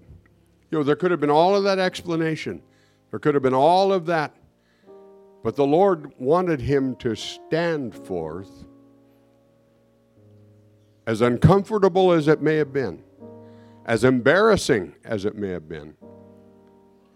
You 0.70 0.78
know, 0.78 0.84
there 0.84 0.96
could 0.96 1.10
have 1.10 1.20
been 1.20 1.30
all 1.30 1.54
of 1.54 1.64
that 1.64 1.78
explanation. 1.78 2.62
There 3.10 3.18
could 3.18 3.34
have 3.34 3.42
been 3.42 3.54
all 3.54 3.92
of 3.92 4.06
that. 4.06 4.34
But 5.42 5.56
the 5.56 5.66
Lord 5.66 6.12
wanted 6.18 6.60
him 6.60 6.96
to 6.96 7.14
stand 7.14 7.94
forth, 7.94 8.66
as 11.06 11.22
uncomfortable 11.22 12.12
as 12.12 12.28
it 12.28 12.40
may 12.40 12.56
have 12.56 12.72
been, 12.72 13.02
as 13.86 14.04
embarrassing 14.04 14.94
as 15.04 15.24
it 15.24 15.34
may 15.34 15.48
have 15.48 15.68
been, 15.68 15.94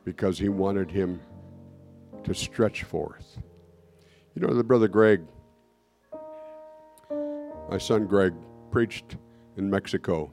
because 0.05 0.38
he 0.38 0.49
wanted 0.49 0.90
him 0.90 1.20
to 2.25 2.35
stretch 2.35 2.83
forth. 2.83 3.38
You 4.35 4.47
know, 4.47 4.55
the 4.55 4.64
brother 4.64 4.88
Greg, 4.88 5.23
my 7.70 7.79
son 7.79 8.07
Greg, 8.07 8.33
preached 8.75 9.19
in 9.57 9.71
Mexico 9.71 10.33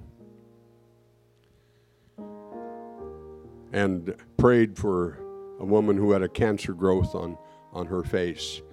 and 3.72 4.16
prayed 4.36 4.76
for 4.76 5.20
a 5.60 5.64
woman 5.64 5.96
who 5.96 6.12
had 6.12 6.24
a 6.24 6.28
cancer 6.28 6.74
growth 6.74 7.14
on 7.14 7.38
on 7.72 7.86
her 7.86 8.02
face. 8.02 8.64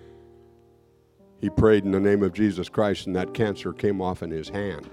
He 1.43 1.51
prayed 1.51 1.85
in 1.85 1.91
the 1.91 2.01
name 2.01 2.23
of 2.23 2.33
Jesus 2.33 2.71
Christ, 2.71 3.09
and 3.09 3.15
that 3.17 3.35
cancer 3.35 3.75
came 3.75 4.01
off 4.01 4.23
in 4.23 4.31
his 4.31 4.49
hand. 4.49 4.89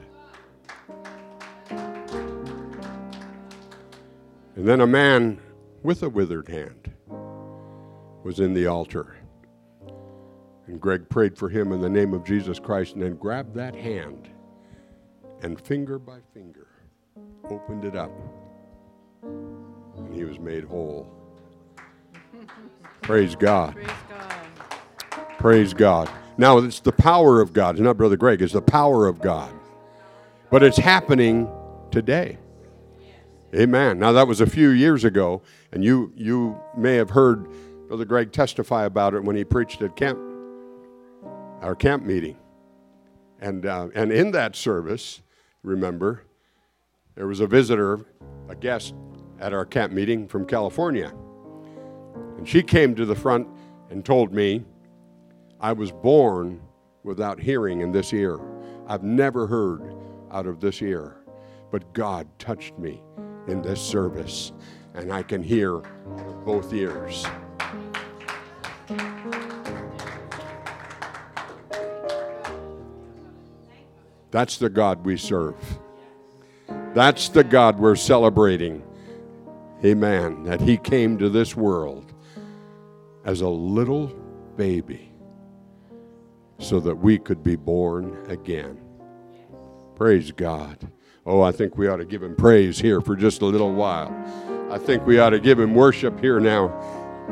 And 4.58 4.68
then 4.68 4.82
a 4.82 4.88
man 4.88 5.40
with 5.84 6.04
a 6.04 6.10
withered 6.10 6.50
hand 6.50 6.92
was 8.26 8.42
in 8.42 8.54
the 8.54 8.68
altar. 8.68 9.16
And 10.68 10.82
Greg 10.82 11.08
prayed 11.08 11.38
for 11.38 11.48
him 11.48 11.72
in 11.72 11.80
the 11.80 11.90
name 11.90 12.14
of 12.14 12.26
Jesus 12.26 12.60
Christ 12.60 12.96
and 12.96 13.02
then 13.02 13.16
grabbed 13.16 13.56
that 13.56 13.74
hand 13.74 14.32
and 15.46 15.62
finger 15.62 16.00
by 16.00 16.18
finger 16.34 16.66
opened 17.52 17.86
it 17.86 17.96
up. 17.96 18.12
And 19.22 20.12
he 20.12 20.24
was 20.24 20.40
made 20.40 20.64
whole. 20.64 21.08
Praise 23.04 23.36
God. 23.36 23.76
Praise 23.76 23.88
God. 24.10 25.38
Praise 25.38 25.74
God. 25.76 26.10
Now, 26.40 26.58
it's 26.58 26.80
the 26.80 26.92
power 26.92 27.42
of 27.42 27.54
God. 27.54 27.76
It's 27.76 27.82
not 27.82 27.96
Brother 27.96 28.18
Greg, 28.18 28.42
it's 28.42 28.54
the 28.54 28.62
power 28.62 29.06
of 29.06 29.22
God. 29.22 29.54
But 30.50 30.64
it's 30.64 30.78
happening 30.78 31.48
today. 31.92 32.40
Amen. 33.54 34.00
Now, 34.00 34.14
that 34.14 34.28
was 34.28 34.42
a 34.42 34.48
few 34.48 34.70
years 34.70 35.04
ago, 35.04 35.44
and 35.72 35.84
you, 35.84 36.12
you 36.16 36.60
may 36.76 36.96
have 36.96 37.12
heard 37.12 37.48
Brother 37.88 38.06
Greg 38.06 38.32
testify 38.32 38.86
about 38.86 39.14
it 39.14 39.24
when 39.24 39.36
he 39.36 39.44
preached 39.44 39.84
at 39.84 39.96
camp, 39.96 40.18
our 41.62 41.76
camp 41.76 42.04
meeting. 42.04 42.36
And, 43.40 43.68
uh, 43.68 43.90
and 43.94 44.12
in 44.12 44.32
that 44.32 44.56
service, 44.56 45.22
remember, 45.66 46.24
there 47.16 47.28
was 47.28 47.40
a 47.40 47.48
visitor, 47.48 48.00
a 48.50 48.56
guest 48.56 48.94
at 49.40 49.54
our 49.54 49.66
camp 49.66 49.92
meeting 49.92 50.28
from 50.28 50.46
California. 50.46 51.12
And 52.38 52.48
she 52.48 52.62
came 52.62 52.96
to 52.96 53.06
the 53.06 53.16
front 53.16 53.48
and 53.90 54.06
told 54.06 54.34
me, 54.34 54.64
I 55.60 55.74
was 55.74 55.92
born 55.92 56.62
without 57.04 57.40
hearing 57.40 57.82
in 57.82 57.92
this 57.92 58.14
ear. 58.14 58.40
I've 58.88 59.04
never 59.04 59.48
heard 59.48 59.96
out 60.32 60.48
of 60.48 60.60
this 60.60 60.82
ear, 60.82 61.18
but 61.72 61.94
God 61.94 62.28
touched 62.40 62.78
me 62.78 63.02
in 63.48 63.62
this 63.62 63.82
service, 63.82 64.52
and 64.94 65.12
I 65.12 65.24
can 65.24 65.42
hear 65.42 65.78
with 65.78 66.46
both 66.46 66.74
ears. 66.74 67.26
That's 74.36 74.58
the 74.58 74.70
God 74.70 75.06
we 75.06 75.16
serve. 75.16 75.56
That's 76.94 77.30
the 77.30 77.42
God 77.42 77.80
we're 77.80 77.96
celebrating. 77.96 78.84
Amen. 79.86 80.44
That 80.44 80.60
He 80.60 80.76
came 80.76 81.18
to 81.20 81.30
this 81.30 81.56
world 81.56 82.14
as 83.24 83.40
a 83.40 83.48
little 83.48 84.08
baby 84.58 85.10
so 86.60 86.82
that 86.82 86.96
we 86.96 87.18
could 87.18 87.46
be 87.46 87.56
born 87.56 88.30
again. 88.30 88.78
Praise 89.96 90.34
God. 90.34 90.86
Oh, 91.26 91.42
I 91.42 91.54
think 91.54 91.78
we 91.78 91.88
ought 91.88 91.96
to 91.96 92.06
give 92.06 92.22
Him 92.22 92.36
praise 92.36 92.78
here 92.78 93.00
for 93.00 93.16
just 93.16 93.42
a 93.42 93.46
little 93.46 93.74
while. 93.74 94.14
I 94.70 94.78
think 94.78 95.08
we 95.08 95.18
ought 95.18 95.30
to 95.30 95.40
give 95.40 95.62
Him 95.62 95.74
worship 95.74 96.20
here 96.20 96.42
now 96.42 96.78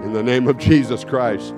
in 0.05 0.13
the 0.13 0.23
name 0.23 0.47
of 0.47 0.57
Jesus 0.57 1.03
Christ. 1.03 1.53